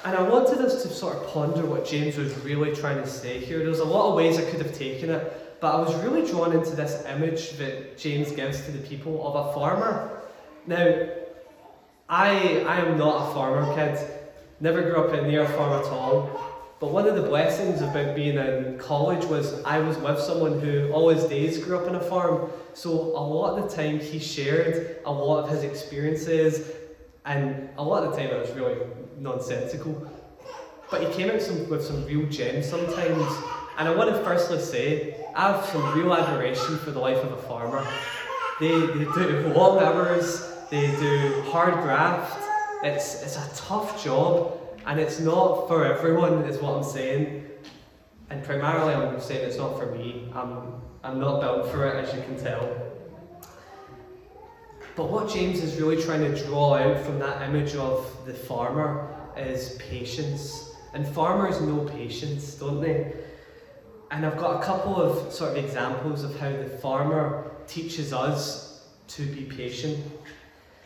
And 0.05 0.15
I 0.15 0.21
wanted 0.21 0.59
us 0.59 0.81
to 0.83 0.89
sort 0.89 1.17
of 1.17 1.27
ponder 1.27 1.65
what 1.65 1.85
James 1.85 2.15
was 2.15 2.33
really 2.39 2.73
trying 2.73 3.01
to 3.01 3.07
say 3.07 3.37
here. 3.37 3.59
There's 3.59 3.79
a 3.79 3.85
lot 3.85 4.09
of 4.09 4.15
ways 4.15 4.37
I 4.37 4.49
could 4.49 4.61
have 4.61 4.73
taken 4.73 5.09
it, 5.09 5.59
but 5.59 5.75
I 5.75 5.81
was 5.81 5.93
really 6.03 6.25
drawn 6.25 6.53
into 6.53 6.73
this 6.73 7.03
image 7.05 7.51
that 7.57 7.97
James 7.97 8.31
gives 8.31 8.63
to 8.65 8.71
the 8.71 8.79
people 8.87 9.27
of 9.27 9.47
a 9.47 9.53
farmer. 9.53 10.21
Now, 10.65 11.09
I, 12.07 12.61
I 12.61 12.79
am 12.79 12.97
not 12.97 13.29
a 13.29 13.33
farmer 13.33 13.75
kid, 13.75 13.99
never 14.61 14.81
grew 14.83 15.03
up 15.03 15.11
near 15.23 15.43
a 15.43 15.49
farm 15.49 15.83
at 15.83 15.91
all. 15.91 16.49
But 16.79 16.91
one 16.91 17.05
of 17.05 17.15
the 17.15 17.23
blessings 17.23 17.81
about 17.81 18.15
being 18.15 18.37
in 18.37 18.77
college 18.79 19.25
was 19.25 19.61
I 19.65 19.79
was 19.79 19.97
with 19.97 20.17
someone 20.21 20.61
who 20.61 20.89
all 20.93 21.09
his 21.09 21.25
days 21.25 21.61
grew 21.61 21.77
up 21.77 21.89
in 21.89 21.95
a 21.95 21.99
farm. 21.99 22.49
So 22.73 22.89
a 22.89 23.19
lot 23.19 23.59
of 23.59 23.69
the 23.69 23.75
time 23.75 23.99
he 23.99 24.17
shared 24.17 25.01
a 25.03 25.11
lot 25.11 25.43
of 25.43 25.49
his 25.49 25.63
experiences, 25.63 26.71
and 27.25 27.67
a 27.77 27.83
lot 27.83 28.05
of 28.05 28.11
the 28.11 28.17
time 28.17 28.29
it 28.29 28.39
was 28.39 28.51
really 28.51 28.77
nonsensical. 29.19 30.11
But 30.89 31.01
he 31.01 31.13
came 31.13 31.29
out 31.29 31.41
some, 31.41 31.69
with 31.69 31.83
some 31.83 32.05
real 32.05 32.27
gems 32.29 32.67
sometimes. 32.67 33.25
And 33.77 33.87
I 33.87 33.95
want 33.95 34.09
to 34.09 34.23
firstly 34.23 34.59
say, 34.59 35.15
I 35.35 35.51
have 35.51 35.65
some 35.65 35.97
real 35.97 36.13
admiration 36.13 36.77
for 36.79 36.91
the 36.91 36.99
life 36.99 37.23
of 37.23 37.31
a 37.31 37.37
farmer. 37.37 37.85
They, 38.59 38.71
they 38.71 39.05
do 39.05 39.53
long 39.55 39.79
hours, 39.79 40.51
they 40.69 40.87
do 40.97 41.41
hard 41.47 41.75
graft. 41.75 42.37
It's, 42.83 43.21
it's 43.23 43.37
a 43.37 43.49
tough 43.55 44.03
job, 44.03 44.57
and 44.85 44.99
it's 44.99 45.19
not 45.19 45.67
for 45.67 45.85
everyone, 45.85 46.43
is 46.43 46.57
what 46.57 46.75
I'm 46.75 46.83
saying. 46.83 47.45
And 48.29 48.43
primarily, 48.43 48.93
I'm 48.93 49.19
saying 49.21 49.47
it's 49.47 49.57
not 49.57 49.79
for 49.79 49.85
me. 49.87 50.29
I'm, 50.33 50.81
I'm 51.03 51.19
not 51.19 51.41
built 51.41 51.71
for 51.71 51.87
it, 51.87 51.95
as 51.95 52.13
you 52.13 52.21
can 52.21 52.37
tell. 52.37 52.89
But 54.95 55.09
what 55.09 55.29
James 55.29 55.63
is 55.63 55.79
really 55.79 56.01
trying 56.01 56.21
to 56.21 56.45
draw 56.45 56.75
out 56.75 56.99
from 57.05 57.19
that 57.19 57.41
image 57.47 57.75
of 57.75 58.05
the 58.25 58.33
farmer 58.33 59.08
is 59.37 59.77
patience. 59.77 60.75
And 60.93 61.07
farmers 61.07 61.61
know 61.61 61.79
patience, 61.85 62.55
don't 62.55 62.81
they? 62.81 63.13
And 64.11 64.25
I've 64.25 64.37
got 64.37 64.61
a 64.61 64.65
couple 64.65 64.95
of 64.95 65.31
sort 65.31 65.57
of 65.57 65.63
examples 65.63 66.23
of 66.23 66.39
how 66.39 66.49
the 66.49 66.69
farmer 66.81 67.51
teaches 67.67 68.11
us 68.11 68.87
to 69.09 69.25
be 69.25 69.43
patient. 69.43 70.03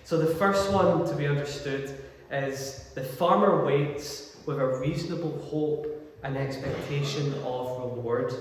So 0.03 0.17
the 0.17 0.35
first 0.35 0.71
one 0.71 1.07
to 1.07 1.15
be 1.15 1.25
understood 1.27 1.97
is 2.31 2.91
the 2.95 3.03
farmer 3.03 3.65
waits 3.65 4.37
with 4.45 4.59
a 4.59 4.79
reasonable 4.79 5.39
hope 5.43 5.87
and 6.23 6.37
expectation 6.37 7.33
of 7.45 7.79
reward. 7.79 8.33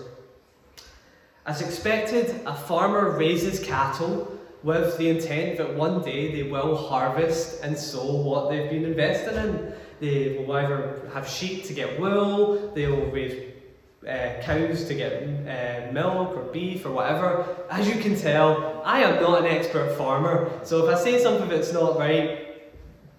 As 1.46 1.60
expected, 1.60 2.40
a 2.46 2.54
farmer 2.54 3.16
raises 3.16 3.64
cattle 3.64 4.38
with 4.62 4.96
the 4.96 5.08
intent 5.08 5.58
that 5.58 5.74
one 5.74 6.02
day 6.02 6.32
they 6.32 6.48
will 6.48 6.76
harvest 6.76 7.62
and 7.64 7.76
sow 7.76 8.14
what 8.16 8.48
they've 8.48 8.70
been 8.70 8.84
investing 8.84 9.36
in. 9.36 9.72
They 10.02 10.36
will 10.36 10.56
either 10.56 11.08
have 11.14 11.28
sheep 11.28 11.64
to 11.66 11.72
get 11.72 12.00
wool, 12.00 12.72
they 12.74 12.88
will 12.88 13.06
raise 13.06 13.54
uh, 14.02 14.42
cows 14.42 14.84
to 14.86 14.94
get 14.94 15.22
uh, 15.22 15.92
milk 15.92 16.36
or 16.36 16.42
beef 16.52 16.84
or 16.84 16.90
whatever. 16.90 17.46
As 17.70 17.86
you 17.86 18.02
can 18.02 18.18
tell, 18.18 18.82
I 18.84 18.98
am 19.02 19.22
not 19.22 19.42
an 19.42 19.46
expert 19.46 19.96
farmer, 19.96 20.50
so 20.64 20.84
if 20.84 20.92
I 20.92 20.98
say 20.98 21.22
something 21.22 21.48
that's 21.48 21.72
not 21.72 22.00
right, 22.00 22.64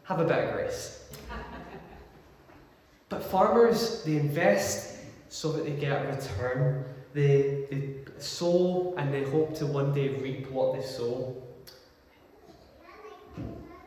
have 0.04 0.20
a 0.20 0.26
bit 0.26 0.44
of 0.44 0.54
grace. 0.56 1.08
but 3.08 3.24
farmers, 3.24 4.04
they 4.04 4.18
invest 4.18 4.98
so 5.30 5.54
that 5.54 5.64
they 5.64 5.72
get 5.72 6.06
a 6.06 6.10
return. 6.10 6.84
They, 7.14 7.66
they 7.72 7.96
sow 8.18 8.94
and 8.98 9.14
they 9.14 9.24
hope 9.24 9.56
to 9.60 9.68
one 9.68 9.94
day 9.94 10.10
reap 10.10 10.52
what 10.52 10.74
they 10.74 10.86
sow. 10.86 11.42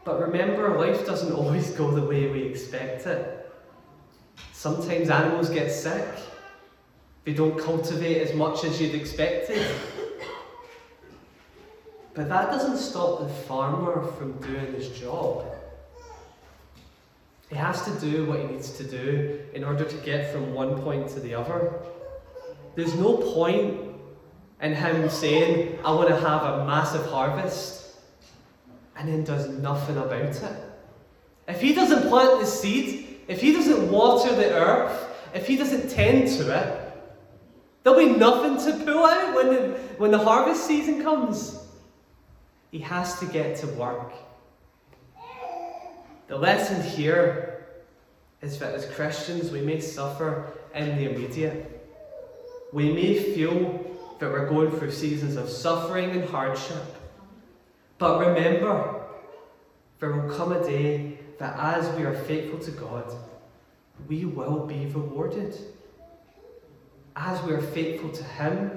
But 0.07 0.21
remember, 0.21 0.79
life 0.79 1.05
doesn't 1.05 1.33
always 1.33 1.71
go 1.73 1.91
the 1.91 2.01
way 2.01 2.29
we 2.29 2.45
expect 2.45 3.07
it. 3.07 3.53
Sometimes 4.53 5.11
animals 5.11 5.51
get 5.51 5.71
sick 5.71 6.07
they 7.27 7.35
don't 7.35 7.59
cultivate 7.59 8.23
as 8.23 8.33
much 8.35 8.63
as 8.63 8.81
you'd 8.81 8.95
expected. 8.95 9.67
But 12.15 12.29
that 12.29 12.53
doesn't 12.53 12.79
stop 12.79 13.19
the 13.19 13.29
farmer 13.29 14.07
from 14.13 14.39
doing 14.39 14.73
his 14.73 14.89
job. 14.91 15.45
He 17.51 17.57
has 17.57 17.85
to 17.85 17.91
do 17.99 18.27
what 18.27 18.39
he 18.39 18.47
needs 18.47 18.71
to 18.79 18.85
do 18.85 19.41
in 19.55 19.65
order 19.65 19.85
to 19.85 19.97
get 19.99 20.33
from 20.33 20.55
one 20.55 20.81
point 20.83 21.09
to 21.09 21.21
the 21.21 21.35
other. 21.35 21.81
There's 22.77 22.95
no 22.95 23.17
point 23.17 23.81
in 24.63 24.75
him 24.75 25.11
saying, 25.11 25.81
I 25.85 25.91
want 25.91 26.09
to 26.09 26.17
have 26.17 26.43
a 26.45 26.65
massive 26.65 27.07
harvest, 27.07 27.86
and 28.97 29.09
then 29.09 29.25
does 29.25 29.49
nothing 29.49 29.97
about 29.97 30.21
it. 30.21 30.57
If 31.49 31.61
he 31.61 31.75
doesn't 31.75 32.09
plant 32.09 32.41
the 32.41 32.47
seed, 32.47 33.21
if 33.29 33.41
he 33.41 33.53
doesn't 33.53 33.91
water 33.91 34.35
the 34.35 34.53
earth, 34.55 35.09
if 35.35 35.47
he 35.47 35.57
doesn't 35.57 35.91
tend 35.91 36.29
to 36.39 36.57
it, 36.59 36.87
There'll 37.87 38.01
be 38.01 38.19
nothing 38.19 38.57
to 38.67 38.85
pull 38.85 39.05
out 39.05 39.37
when 39.37 39.47
the, 39.47 39.79
when 39.99 40.11
the 40.11 40.19
harvest 40.19 40.67
season 40.67 41.05
comes. 41.05 41.57
He 42.73 42.81
has 42.81 43.21
to 43.21 43.27
get 43.27 43.59
to 43.59 43.69
work. 43.69 44.13
The 46.27 46.37
lesson 46.37 46.83
here 46.83 47.69
is 48.43 48.59
that 48.59 48.75
as 48.75 48.87
Christians, 48.87 49.53
we 49.53 49.61
may 49.61 49.79
suffer 49.79 50.53
in 50.75 50.97
the 50.97 51.15
immediate. 51.15 51.89
We 52.73 52.93
may 52.93 53.23
feel 53.23 53.97
that 54.19 54.33
we're 54.33 54.49
going 54.49 54.77
through 54.77 54.91
seasons 54.91 55.37
of 55.37 55.49
suffering 55.49 56.11
and 56.11 56.29
hardship. 56.29 56.83
But 57.99 58.21
remember, 58.21 59.03
there 60.01 60.13
will 60.13 60.35
come 60.37 60.53
a 60.53 60.63
day 60.63 61.19
that 61.39 61.59
as 61.59 61.95
we 61.97 62.05
are 62.05 62.15
faithful 62.15 62.59
to 62.61 62.71
God, 62.73 63.15
we 64.09 64.25
will 64.25 64.67
be 64.67 64.87
rewarded 64.87 65.57
as 67.17 67.43
we 67.43 67.53
are 67.55 67.61
faithful 67.61 68.11
to 68.11 68.23
Him, 68.23 68.71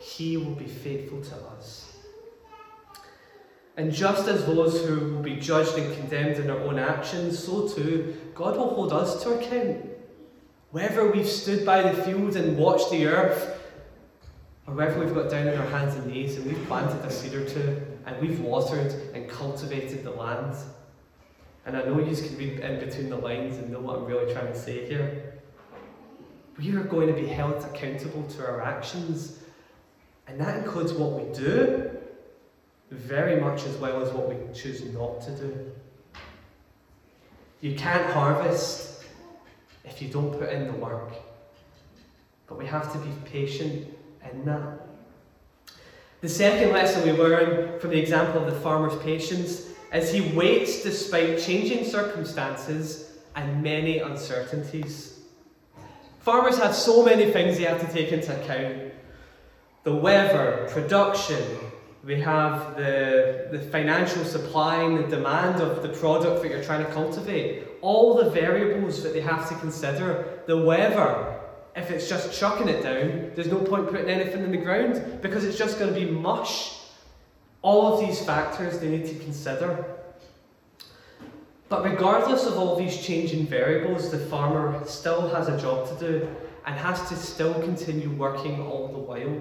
He 0.00 0.36
will 0.36 0.54
be 0.54 0.66
faithful 0.66 1.20
to 1.20 1.36
us. 1.56 1.92
And 3.76 3.92
just 3.92 4.26
as 4.26 4.46
those 4.46 4.86
who 4.86 5.12
will 5.12 5.22
be 5.22 5.36
judged 5.36 5.76
and 5.76 5.94
condemned 5.96 6.36
in 6.36 6.46
their 6.46 6.58
own 6.58 6.78
actions, 6.78 7.38
so 7.38 7.68
too 7.68 8.16
God 8.34 8.56
will 8.56 8.74
hold 8.74 8.92
us 8.92 9.22
to 9.22 9.34
account. 9.34 9.84
Whether 10.70 11.10
we've 11.10 11.28
stood 11.28 11.64
by 11.66 11.82
the 11.82 12.02
field 12.02 12.36
and 12.36 12.56
watched 12.56 12.90
the 12.90 13.06
earth, 13.06 13.60
or 14.66 14.74
whether 14.74 14.98
we've 14.98 15.14
got 15.14 15.30
down 15.30 15.48
on 15.48 15.58
our 15.58 15.66
hands 15.66 15.94
and 15.94 16.06
knees 16.06 16.36
and 16.36 16.46
we've 16.46 16.66
planted 16.66 17.04
a 17.04 17.10
seed 17.10 17.34
or 17.34 17.48
two, 17.48 17.82
and 18.06 18.20
we've 18.20 18.40
watered 18.40 18.92
and 19.14 19.28
cultivated 19.28 20.04
the 20.04 20.10
land. 20.10 20.56
And 21.66 21.76
I 21.76 21.82
know 21.82 21.98
you 21.98 22.16
can 22.16 22.38
read 22.38 22.60
in 22.60 22.78
between 22.78 23.10
the 23.10 23.16
lines 23.16 23.58
and 23.58 23.70
know 23.70 23.80
what 23.80 23.98
I'm 23.98 24.04
really 24.04 24.32
trying 24.32 24.46
to 24.46 24.58
say 24.58 24.86
here. 24.86 25.34
we 26.56 26.74
are 26.74 26.84
going 26.84 27.08
to 27.08 27.12
be 27.12 27.26
held 27.26 27.62
accountable 27.64 28.22
to 28.22 28.46
our 28.46 28.62
actions. 28.62 29.40
And 30.28 30.40
that 30.40 30.56
includes 30.58 30.92
what 30.92 31.12
we 31.12 31.32
do, 31.34 31.90
very 32.90 33.40
much 33.40 33.64
as 33.64 33.76
well 33.76 34.00
as 34.00 34.12
what 34.12 34.28
we 34.28 34.36
choose 34.54 34.82
not 34.92 35.20
to 35.22 35.30
do. 35.32 35.72
You 37.60 37.74
can't 37.74 38.06
harvest 38.12 39.04
if 39.84 40.00
you 40.00 40.08
don't 40.08 40.32
put 40.32 40.50
in 40.50 40.66
the 40.66 40.72
work. 40.72 41.12
But 42.46 42.58
we 42.58 42.66
have 42.66 42.92
to 42.92 42.98
be 42.98 43.10
patient 43.24 43.88
in 44.30 44.44
that. 44.44 44.85
The 46.20 46.28
second 46.28 46.72
lesson 46.72 47.02
we 47.02 47.12
learn 47.12 47.78
from 47.78 47.90
the 47.90 47.98
example 47.98 48.42
of 48.42 48.52
the 48.52 48.60
farmer's 48.60 48.96
patience 49.02 49.68
is 49.92 50.12
he 50.12 50.32
waits 50.34 50.82
despite 50.82 51.38
changing 51.38 51.84
circumstances 51.84 53.18
and 53.34 53.62
many 53.62 53.98
uncertainties. 53.98 55.20
Farmers 56.20 56.58
have 56.58 56.74
so 56.74 57.04
many 57.04 57.30
things 57.30 57.58
they 57.58 57.64
have 57.64 57.86
to 57.86 57.92
take 57.92 58.12
into 58.12 58.34
account 58.40 58.92
the 59.84 59.94
weather, 59.94 60.66
production, 60.70 61.40
we 62.04 62.20
have 62.20 62.76
the, 62.76 63.46
the 63.52 63.60
financial 63.70 64.24
supply 64.24 64.82
and 64.82 64.98
the 64.98 65.16
demand 65.16 65.60
of 65.62 65.80
the 65.80 65.88
product 65.90 66.42
that 66.42 66.50
you're 66.50 66.62
trying 66.64 66.84
to 66.84 66.92
cultivate. 66.92 67.68
All 67.82 68.14
the 68.14 68.30
variables 68.30 69.04
that 69.04 69.12
they 69.12 69.20
have 69.20 69.48
to 69.48 69.54
consider. 69.56 70.40
The 70.46 70.58
weather, 70.58 71.35
if 71.76 71.90
it's 71.90 72.08
just 72.08 72.38
chucking 72.38 72.68
it 72.68 72.82
down, 72.82 73.32
there's 73.34 73.48
no 73.48 73.58
point 73.58 73.88
putting 73.90 74.08
anything 74.08 74.42
in 74.42 74.50
the 74.50 74.56
ground 74.56 75.20
because 75.20 75.44
it's 75.44 75.58
just 75.58 75.78
going 75.78 75.92
to 75.92 76.00
be 76.00 76.10
mush. 76.10 76.72
All 77.60 77.92
of 77.92 78.00
these 78.00 78.24
factors 78.24 78.78
they 78.78 78.88
need 78.88 79.06
to 79.06 79.14
consider. 79.16 79.84
But 81.68 81.84
regardless 81.84 82.46
of 82.46 82.56
all 82.56 82.76
these 82.76 83.04
changing 83.04 83.46
variables, 83.46 84.10
the 84.10 84.18
farmer 84.18 84.82
still 84.86 85.28
has 85.34 85.48
a 85.48 85.60
job 85.60 85.88
to 85.88 85.94
do 85.98 86.28
and 86.64 86.74
has 86.76 87.08
to 87.08 87.16
still 87.16 87.54
continue 87.54 88.10
working 88.10 88.60
all 88.60 88.88
the 88.88 88.98
while. 88.98 89.40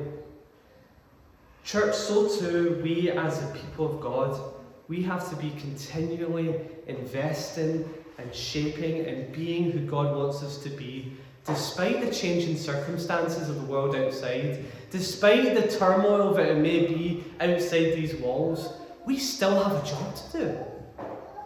Church, 1.64 1.96
so 1.96 2.28
too, 2.28 2.80
we 2.84 3.12
as 3.12 3.40
the 3.40 3.58
people 3.58 3.86
of 3.96 4.02
God, 4.02 4.40
we 4.88 5.02
have 5.04 5.30
to 5.30 5.36
be 5.36 5.52
continually 5.52 6.60
investing 6.88 7.90
and 8.18 8.34
shaping 8.34 9.06
and 9.06 9.32
being 9.32 9.72
who 9.72 9.80
God 9.80 10.16
wants 10.16 10.44
us 10.44 10.58
to 10.60 10.70
be, 10.70 11.18
despite 11.46 12.02
the 12.02 12.12
changing 12.12 12.58
circumstances 12.58 13.50
of 13.50 13.56
the 13.56 13.66
world 13.72 13.96
outside, 13.96 14.66
despite 14.90 15.54
the 15.54 15.68
turmoil 15.78 16.34
that 16.34 16.50
it 16.50 16.58
may 16.58 16.88
be 16.88 17.24
outside 17.40 17.94
these 17.94 18.16
walls, 18.16 18.74
we 19.06 19.18
still 19.18 19.64
have 19.64 19.84
a 19.84 19.88
job 19.88 20.16
to 20.16 20.38
do. 20.38 20.58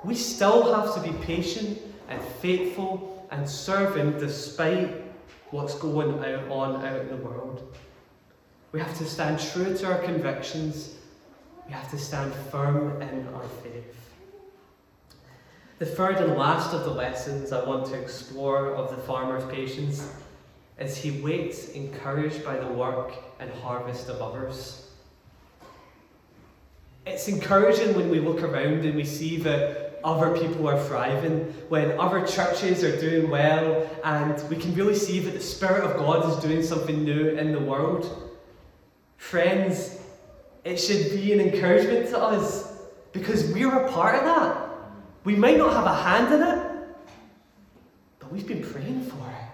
We 0.04 0.16
still 0.16 0.74
have 0.74 0.96
to 0.96 1.12
be 1.12 1.18
patient 1.26 1.80
and 2.08 2.22
faithful 2.22 3.28
and 3.32 3.48
serving 3.48 4.18
despite 4.20 5.04
what's 5.52 5.76
going 5.76 6.24
on 6.50 6.86
out 6.86 7.02
in 7.02 7.10
the 7.10 7.18
world. 7.18 7.76
We 8.72 8.80
have 8.80 8.98
to 9.00 9.06
stand 9.06 9.40
true 9.40 9.76
to 9.78 9.86
our 9.88 9.98
convictions. 10.00 10.96
We 11.66 11.74
have 11.74 11.90
to 11.92 11.98
stand 11.98 12.34
firm 12.52 13.02
in 13.02 13.28
our 13.34 13.48
faith. 13.64 14.09
The 15.80 15.86
third 15.86 16.18
and 16.18 16.36
last 16.36 16.74
of 16.74 16.84
the 16.84 16.92
lessons 16.92 17.54
I 17.54 17.64
want 17.64 17.86
to 17.86 17.98
explore 17.98 18.76
of 18.76 18.94
the 18.94 19.02
farmer's 19.04 19.50
patience 19.50 20.12
is 20.78 20.98
he 20.98 21.22
waits 21.22 21.70
encouraged 21.70 22.44
by 22.44 22.58
the 22.58 22.68
work 22.68 23.14
and 23.40 23.50
harvest 23.50 24.10
of 24.10 24.22
others. 24.22 24.90
It's 27.06 27.30
encouraging 27.30 27.96
when 27.96 28.10
we 28.10 28.20
look 28.20 28.44
around 28.44 28.84
and 28.84 28.94
we 28.94 29.06
see 29.06 29.38
that 29.38 30.02
other 30.04 30.38
people 30.38 30.68
are 30.68 30.84
thriving, 30.84 31.46
when 31.70 31.98
other 31.98 32.28
churches 32.28 32.84
are 32.84 33.00
doing 33.00 33.30
well, 33.30 33.90
and 34.04 34.50
we 34.50 34.58
can 34.58 34.76
really 34.76 34.96
see 34.96 35.20
that 35.20 35.32
the 35.32 35.40
Spirit 35.40 35.86
of 35.86 35.96
God 35.96 36.30
is 36.30 36.44
doing 36.44 36.62
something 36.62 37.06
new 37.06 37.30
in 37.30 37.54
the 37.54 37.60
world. 37.60 38.34
Friends, 39.16 39.98
it 40.66 40.76
should 40.76 41.10
be 41.12 41.32
an 41.32 41.40
encouragement 41.40 42.10
to 42.10 42.20
us 42.20 42.82
because 43.14 43.50
we're 43.54 43.74
a 43.74 43.90
part 43.94 44.16
of 44.16 44.26
that. 44.26 44.59
We 45.30 45.36
might 45.36 45.60
not 45.60 45.74
have 45.74 45.86
a 45.86 45.94
hand 45.94 46.34
in 46.34 46.42
it, 46.42 46.60
but 48.18 48.32
we've 48.32 48.48
been 48.48 48.64
praying 48.64 49.04
for 49.04 49.30
it. 49.30 49.50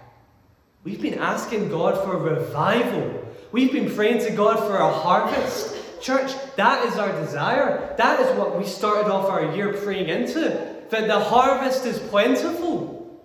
We've 0.84 1.02
been 1.02 1.18
asking 1.18 1.68
God 1.68 2.02
for 2.02 2.16
revival. 2.16 3.30
We've 3.52 3.70
been 3.70 3.94
praying 3.94 4.24
to 4.24 4.30
God 4.30 4.58
for 4.60 4.78
a 4.78 4.90
harvest. 4.90 5.76
Church, 6.00 6.32
that 6.56 6.86
is 6.86 6.96
our 6.96 7.12
desire. 7.20 7.94
That 7.98 8.20
is 8.20 8.38
what 8.38 8.56
we 8.58 8.64
started 8.64 9.12
off 9.12 9.28
our 9.28 9.54
year 9.54 9.74
praying 9.74 10.08
into 10.08 10.40
that 10.88 11.08
the 11.08 11.20
harvest 11.20 11.84
is 11.84 11.98
plentiful 11.98 13.22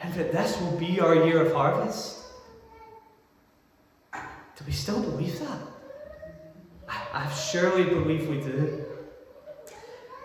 and 0.00 0.14
that 0.14 0.32
this 0.32 0.58
will 0.58 0.78
be 0.78 0.98
our 0.98 1.26
year 1.26 1.44
of 1.44 1.52
harvest. 1.52 2.22
Do 4.14 4.64
we 4.66 4.72
still 4.72 5.02
believe 5.02 5.38
that? 5.40 5.58
I, 6.88 7.02
I 7.12 7.30
surely 7.34 7.84
believe 7.84 8.30
we 8.30 8.40
do. 8.40 8.85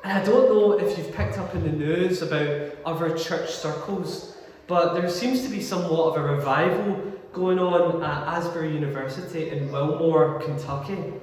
And 0.04 0.14
I 0.14 0.24
don't 0.24 0.50
know 0.50 0.80
if 0.80 0.98
you've 0.98 1.14
picked 1.14 1.38
up 1.38 1.54
in 1.54 1.64
the 1.64 1.70
news 1.70 2.22
about 2.24 2.76
other 2.86 3.16
church 3.16 3.52
circles, 3.52 4.36
but 4.66 4.94
there 4.94 5.10
seems 5.10 5.44
to 5.44 5.50
be 5.50 5.62
somewhat 5.62 6.16
of 6.16 6.18
a 6.18 6.24
revival 6.36 6.96
going 7.34 7.60
on 7.60 8.04
at 8.04 8.28
Asbury 8.28 8.74
University 8.74 9.50
in 9.50 9.72
Wilmore, 9.72 10.40
Kentucky. 10.40 11.14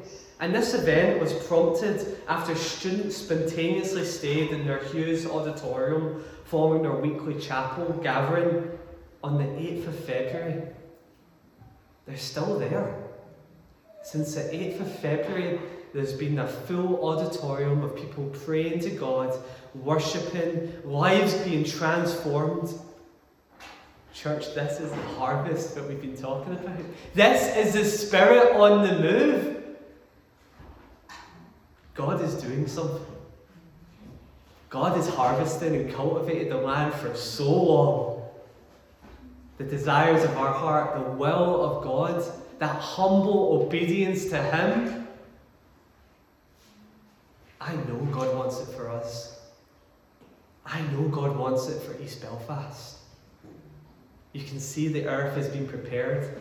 And 0.40 0.54
this 0.54 0.74
event 0.74 1.20
was 1.20 1.32
prompted 1.46 2.18
after 2.28 2.54
students 2.54 3.16
spontaneously 3.16 4.04
stayed 4.04 4.50
in 4.50 4.64
their 4.64 4.84
Hughes 4.84 5.26
Auditorium 5.26 6.22
following 6.44 6.82
their 6.82 6.94
weekly 6.94 7.38
chapel 7.40 7.98
gathering 8.02 8.70
on 9.24 9.38
the 9.38 9.44
8th 9.44 9.88
of 9.88 9.98
February. 10.04 10.62
They're 12.06 12.16
still 12.16 12.58
there. 12.58 12.94
Since 14.02 14.36
the 14.36 14.42
8th 14.42 14.80
of 14.80 14.98
February, 15.00 15.58
there's 15.92 16.12
been 16.12 16.38
a 16.38 16.46
full 16.46 17.04
auditorium 17.08 17.82
of 17.82 17.96
people 17.96 18.26
praying 18.44 18.80
to 18.80 18.90
God, 18.90 19.36
worshipping, 19.74 20.72
lives 20.84 21.34
being 21.38 21.64
transformed. 21.64 22.72
Church, 24.14 24.54
this 24.54 24.80
is 24.80 24.90
the 24.90 25.02
harvest 25.18 25.74
that 25.74 25.86
we've 25.88 26.00
been 26.00 26.16
talking 26.16 26.52
about. 26.54 26.76
This 27.14 27.56
is 27.56 27.74
the 27.74 27.84
Spirit 27.84 28.56
on 28.56 28.86
the 28.86 28.98
move. 28.98 29.64
God 31.94 32.22
is 32.22 32.34
doing 32.34 32.66
something. 32.66 33.04
God 34.70 34.98
is 34.98 35.08
harvesting 35.08 35.74
and 35.74 35.92
cultivating 35.94 36.50
the 36.50 36.58
land 36.58 36.94
for 36.94 37.14
so 37.14 37.50
long 37.50 38.18
the 39.58 39.64
desires 39.64 40.22
of 40.22 40.36
our 40.36 40.52
heart, 40.52 40.94
the 40.94 41.10
will 41.12 41.64
of 41.64 41.82
God, 41.82 42.24
that 42.60 42.76
humble 42.76 43.60
obedience 43.60 44.26
to 44.26 44.40
Him. 44.40 45.07
I 47.60 47.74
know 47.74 47.98
God 48.12 48.34
wants 48.36 48.60
it 48.60 48.68
for 48.74 48.88
us. 48.88 49.40
I 50.64 50.80
know 50.92 51.08
God 51.08 51.36
wants 51.36 51.68
it 51.68 51.82
for 51.82 52.00
East 52.02 52.22
Belfast. 52.22 52.98
You 54.32 54.44
can 54.44 54.60
see 54.60 54.88
the 54.88 55.06
earth 55.06 55.34
has 55.36 55.48
been 55.48 55.66
prepared. 55.66 56.40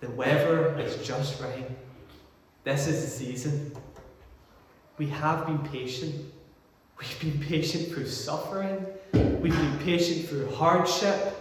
The 0.00 0.10
weather 0.10 0.78
is 0.78 1.06
just 1.06 1.40
right. 1.40 1.68
This 2.64 2.86
is 2.86 3.02
the 3.02 3.10
season. 3.10 3.72
We 4.98 5.08
have 5.08 5.46
been 5.46 5.58
patient. 5.58 6.14
We've 6.98 7.20
been 7.20 7.40
patient 7.40 7.88
through 7.88 8.06
suffering. 8.06 8.86
We've 9.12 9.56
been 9.56 9.78
patient 9.78 10.28
through 10.28 10.54
hardship. 10.54 11.34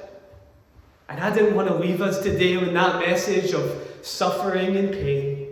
And 1.08 1.20
I 1.20 1.34
didn't 1.34 1.56
want 1.56 1.68
to 1.68 1.76
leave 1.76 2.02
us 2.02 2.22
today 2.22 2.58
with 2.58 2.74
that 2.74 3.00
message 3.00 3.54
of 3.54 3.88
suffering 4.02 4.76
and 4.76 4.92
pain. 4.92 5.45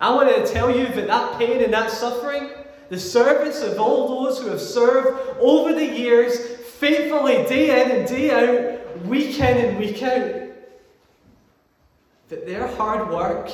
I 0.00 0.14
want 0.14 0.34
to 0.34 0.50
tell 0.50 0.74
you 0.74 0.86
that 0.88 1.06
that 1.08 1.38
pain 1.38 1.62
and 1.62 1.72
that 1.74 1.90
suffering, 1.90 2.50
the 2.88 2.98
service 2.98 3.62
of 3.62 3.78
all 3.78 4.24
those 4.24 4.38
who 4.40 4.48
have 4.48 4.60
served 4.60 5.38
over 5.38 5.74
the 5.74 5.84
years, 5.84 6.56
faithfully 6.56 7.44
day 7.44 7.82
in 7.82 7.98
and 7.98 8.08
day 8.08 8.30
out, 8.30 9.06
week 9.06 9.38
in 9.38 9.56
and 9.58 9.78
week 9.78 10.02
out, 10.02 10.40
that 12.28 12.46
their 12.46 12.66
hard 12.66 13.10
work, 13.10 13.50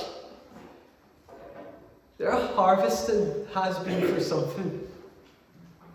their 2.19 2.31
harvesting 2.31 3.47
has 3.53 3.79
been 3.81 4.15
for 4.15 4.21
something. 4.21 4.87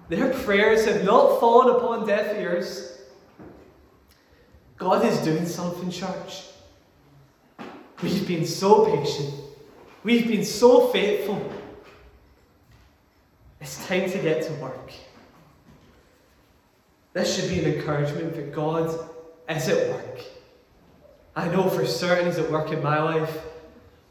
Their 0.10 0.34
prayers 0.34 0.86
have 0.86 1.06
not 1.06 1.40
fallen 1.40 1.74
upon 1.76 2.06
deaf 2.06 2.36
ears. 2.36 3.00
God 4.78 5.06
is 5.06 5.18
doing 5.20 5.46
something, 5.46 5.90
church. 5.90 6.48
We've 8.04 8.28
been 8.28 8.46
so 8.46 8.94
patient. 8.94 9.41
We've 10.04 10.28
been 10.28 10.46
so 10.46 10.88
faithful. 10.88 11.52
It's 13.60 13.86
time 13.88 14.10
to 14.10 14.18
get 14.18 14.44
to 14.44 14.54
work. 14.54 14.92
This 17.14 17.36
should 17.36 17.50
be 17.50 17.60
an 17.64 17.74
encouragement 17.74 18.36
that 18.36 18.54
God 18.54 18.88
is 19.50 19.68
at 19.68 19.90
work. 19.90 20.22
I 21.36 21.48
know 21.50 21.70
for 21.70 21.86
certain 21.86 22.26
He's 22.26 22.38
at 22.38 22.50
work 22.52 22.72
in 22.72 22.82
my 22.82 23.02
life. 23.02 23.46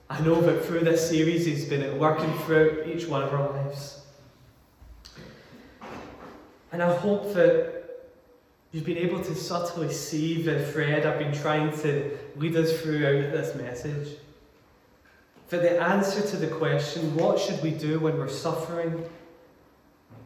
I 0.09 0.20
know 0.20 0.41
that 0.41 0.64
through 0.64 0.80
this 0.80 1.09
series 1.09 1.47
He's 1.47 1.64
been 1.64 1.82
at 1.82 1.99
work 1.99 2.18
working 2.18 2.32
throughout 2.41 2.86
each 2.86 3.07
one 3.07 3.22
of 3.22 3.32
our 3.32 3.51
lives. 3.51 4.03
And 6.72 6.82
I 6.82 6.95
hope 6.95 7.34
that 7.34 7.80
You've 8.72 8.84
been 8.84 8.99
able 8.99 9.20
to 9.24 9.34
subtly 9.34 9.93
see 9.93 10.43
the 10.43 10.64
thread 10.66 11.05
I've 11.05 11.18
been 11.18 11.32
trying 11.32 11.76
to 11.80 12.16
lead 12.36 12.55
us 12.55 12.80
throughout 12.80 13.32
this 13.32 13.57
message. 13.57 14.16
That 15.51 15.62
the 15.62 15.80
answer 15.80 16.22
to 16.22 16.36
the 16.36 16.46
question, 16.46 17.16
what 17.16 17.38
should 17.38 17.61
we 17.61 17.72
do 17.72 17.98
when 17.98 18.16
we're 18.16 18.28
suffering? 18.28 19.05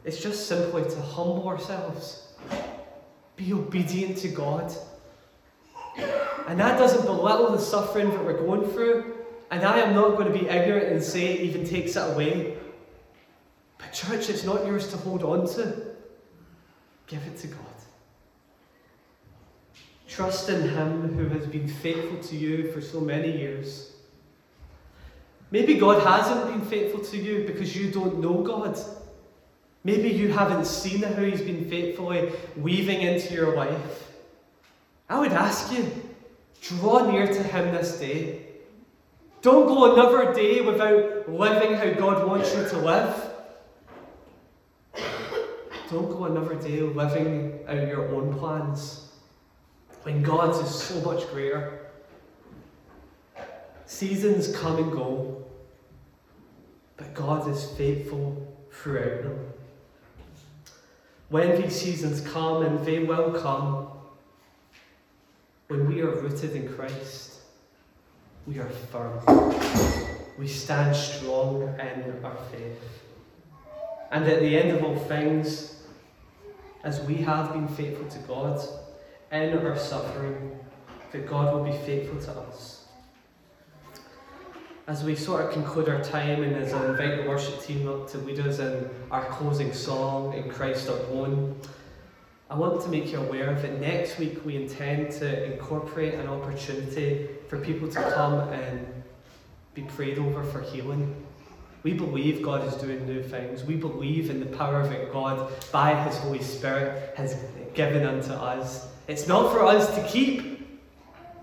It's 0.05 0.23
just 0.23 0.47
simply 0.47 0.83
to 0.83 1.01
humble 1.01 1.49
ourselves, 1.49 2.29
be 3.37 3.55
obedient 3.55 4.19
to 4.19 4.29
God. 4.29 4.71
And 6.47 6.61
that 6.61 6.79
doesn't 6.79 7.07
belittle 7.07 7.53
the 7.53 7.59
suffering 7.59 8.11
that 8.11 8.23
we're 8.23 8.39
going 8.39 8.71
through. 8.71 9.15
And 9.51 9.65
I 9.65 9.79
am 9.79 9.95
not 9.95 10.19
going 10.19 10.31
to 10.31 10.39
be 10.39 10.47
ignorant 10.47 10.89
and 10.93 11.03
say 11.03 11.33
it 11.33 11.41
even 11.41 11.67
takes 11.67 11.97
it 11.97 12.11
away. 12.13 12.59
But, 13.79 13.95
church, 13.95 14.29
it's 14.29 14.45
not 14.45 14.67
yours 14.67 14.89
to 14.89 14.99
hold 14.99 15.23
on 15.23 15.47
to. 15.55 15.95
Give 17.07 17.23
it 17.27 17.39
to 17.39 17.47
God. 17.47 17.61
Trust 20.07 20.51
in 20.51 20.69
Him 20.69 21.17
who 21.17 21.29
has 21.29 21.47
been 21.47 21.67
faithful 21.67 22.19
to 22.25 22.37
you 22.37 22.71
for 22.73 22.83
so 22.83 23.01
many 23.01 23.39
years. 23.39 23.94
Maybe 25.55 25.75
God 25.75 26.03
hasn't 26.03 26.53
been 26.53 26.63
faithful 26.63 26.99
to 26.99 27.17
you 27.17 27.45
because 27.47 27.77
you 27.77 27.89
don't 27.89 28.19
know 28.19 28.43
God. 28.43 28.77
Maybe 29.85 30.09
you 30.09 30.33
haven't 30.33 30.65
seen 30.65 31.01
how 31.05 31.23
He's 31.23 31.43
been 31.43 31.71
faithfully 31.71 32.33
weaving 32.57 33.03
into 33.03 33.35
your 33.35 33.55
life. 33.55 34.11
I 35.09 35.21
would 35.21 35.31
ask 35.31 35.73
you, 35.73 35.89
draw 36.61 37.09
near 37.09 37.29
to 37.29 37.41
Him 37.41 37.73
this 37.73 38.01
day. 38.01 38.47
Don't 39.43 39.69
go 39.69 39.93
another 39.93 40.35
day 40.35 40.61
without 40.61 41.29
living 41.29 41.75
how 41.75 41.89
God 41.93 42.27
wants 42.27 42.53
you 42.53 42.69
to 42.71 42.79
live. 42.79 43.15
Don't 45.89 46.11
go 46.11 46.25
another 46.25 46.57
day 46.57 46.81
living 46.81 47.61
out 47.69 47.87
your 47.87 48.13
own 48.13 48.37
plans 48.41 49.13
when 50.03 50.21
God's 50.21 50.59
is 50.59 50.75
so 50.75 51.01
much 51.03 51.31
greater. 51.31 51.79
Seasons 53.87 54.53
come 54.57 54.79
and 54.79 54.91
go, 54.91 55.44
but 56.97 57.15
God 57.15 57.49
is 57.49 57.71
faithful 57.77 58.57
throughout 58.71 59.23
them. 59.23 59.53
When 61.29 61.61
these 61.61 61.81
seasons 61.81 62.21
come, 62.21 62.63
and 62.63 62.85
they 62.87 63.01
will 63.01 63.33
come, 63.33 63.89
when 65.69 65.89
we 65.89 66.03
are 66.03 66.11
rooted 66.11 66.55
in 66.55 66.73
Christ, 66.73 67.41
we 68.47 68.59
are 68.59 68.69
firm. 68.69 69.21
We 70.39 70.47
stand 70.47 70.95
strong 70.95 71.63
in 71.63 72.25
our 72.25 72.37
faith. 72.53 73.03
And 74.11 74.25
at 74.27 74.41
the 74.41 74.57
end 74.57 74.77
of 74.77 74.85
all 74.85 74.97
things, 74.97 75.83
as 76.85 77.01
we 77.03 77.17
have 77.17 77.53
been 77.53 77.67
faithful 77.67 78.07
to 78.09 78.19
God 78.29 78.61
in 79.33 79.59
our 79.59 79.77
suffering, 79.77 80.59
that 81.13 81.27
God 81.27 81.55
will 81.55 81.65
be 81.65 81.77
faithful 81.79 82.21
to 82.21 82.41
us. 82.43 82.84
As 84.87 85.03
we 85.03 85.15
sort 85.15 85.47
of 85.47 85.51
conclude 85.51 85.89
our 85.89 86.05
time 86.05 86.43
and 86.43 86.55
as 86.57 86.75
I 86.75 86.91
invite 86.91 87.23
the 87.23 87.27
worship 87.27 87.59
team 87.63 87.89
up 87.89 88.07
to 88.11 88.19
lead 88.19 88.39
us 88.41 88.59
in 88.59 88.91
our 89.11 89.25
closing 89.25 89.73
song, 89.73 90.35
In 90.35 90.51
Christ 90.51 90.89
Alone, 90.89 91.59
I 92.51 92.57
want 92.57 92.83
to 92.83 92.89
make 92.91 93.11
you 93.11 93.19
aware 93.19 93.55
that 93.55 93.81
next 93.81 94.19
week 94.19 94.45
we 94.45 94.57
intend 94.57 95.11
to 95.13 95.51
incorporate 95.51 96.13
an 96.13 96.27
opportunity 96.27 97.29
for 97.49 97.59
people 97.59 97.89
to 97.89 98.13
come 98.13 98.41
and 98.51 98.87
be 99.73 99.81
prayed 99.85 100.19
over 100.19 100.45
for 100.45 100.61
healing. 100.61 101.17
We 101.83 101.95
believe 101.95 102.43
God 102.43 102.67
is 102.67 102.75
doing 102.75 103.07
new 103.07 103.23
things. 103.23 103.65
We 103.65 103.77
believe 103.77 104.29
in 104.29 104.39
the 104.39 104.55
power 104.55 104.87
that 104.87 105.11
God, 105.11 105.51
by 105.73 105.95
His 106.03 106.19
Holy 106.19 106.43
Spirit, 106.43 107.15
has 107.17 107.39
given 107.73 108.05
unto 108.07 108.33
us. 108.33 108.87
It's 109.09 109.27
not 109.27 109.51
for 109.51 109.65
us 109.65 109.95
to 109.95 110.07
keep, 110.07 110.79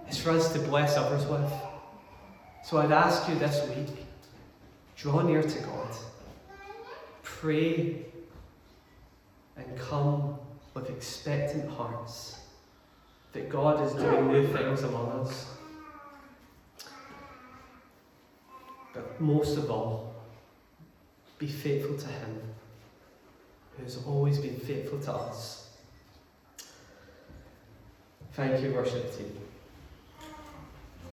it's 0.08 0.20
for 0.20 0.30
us 0.30 0.54
to 0.54 0.60
bless 0.60 0.96
others 0.96 1.26
with. 1.26 1.52
So 2.64 2.78
I'd 2.78 2.92
ask 2.92 3.28
you 3.28 3.36
this 3.36 3.68
week 3.70 4.06
draw 4.96 5.22
near 5.22 5.42
to 5.42 5.60
God, 5.62 5.90
pray, 7.24 8.06
and 9.58 9.78
come 9.78 10.36
with 10.74 10.90
expectant 10.90 11.70
hearts 11.72 12.40
that 13.34 13.50
God 13.50 13.84
is 13.86 13.94
doing 13.94 14.32
new 14.32 14.48
things 14.48 14.84
among 14.84 15.10
us. 15.12 15.48
But 18.94 19.20
most 19.20 19.58
of 19.58 19.72
all, 19.72 20.14
be 21.40 21.48
faithful 21.48 21.98
to 21.98 22.08
Him, 22.08 22.42
who 23.76 23.84
has 23.84 23.98
always 24.06 24.38
been 24.38 24.58
faithful 24.58 25.00
to 25.00 25.14
us. 25.14 25.70
Thank 28.34 28.62
you, 28.62 28.72
worship 28.74 29.18
team. 29.18 29.36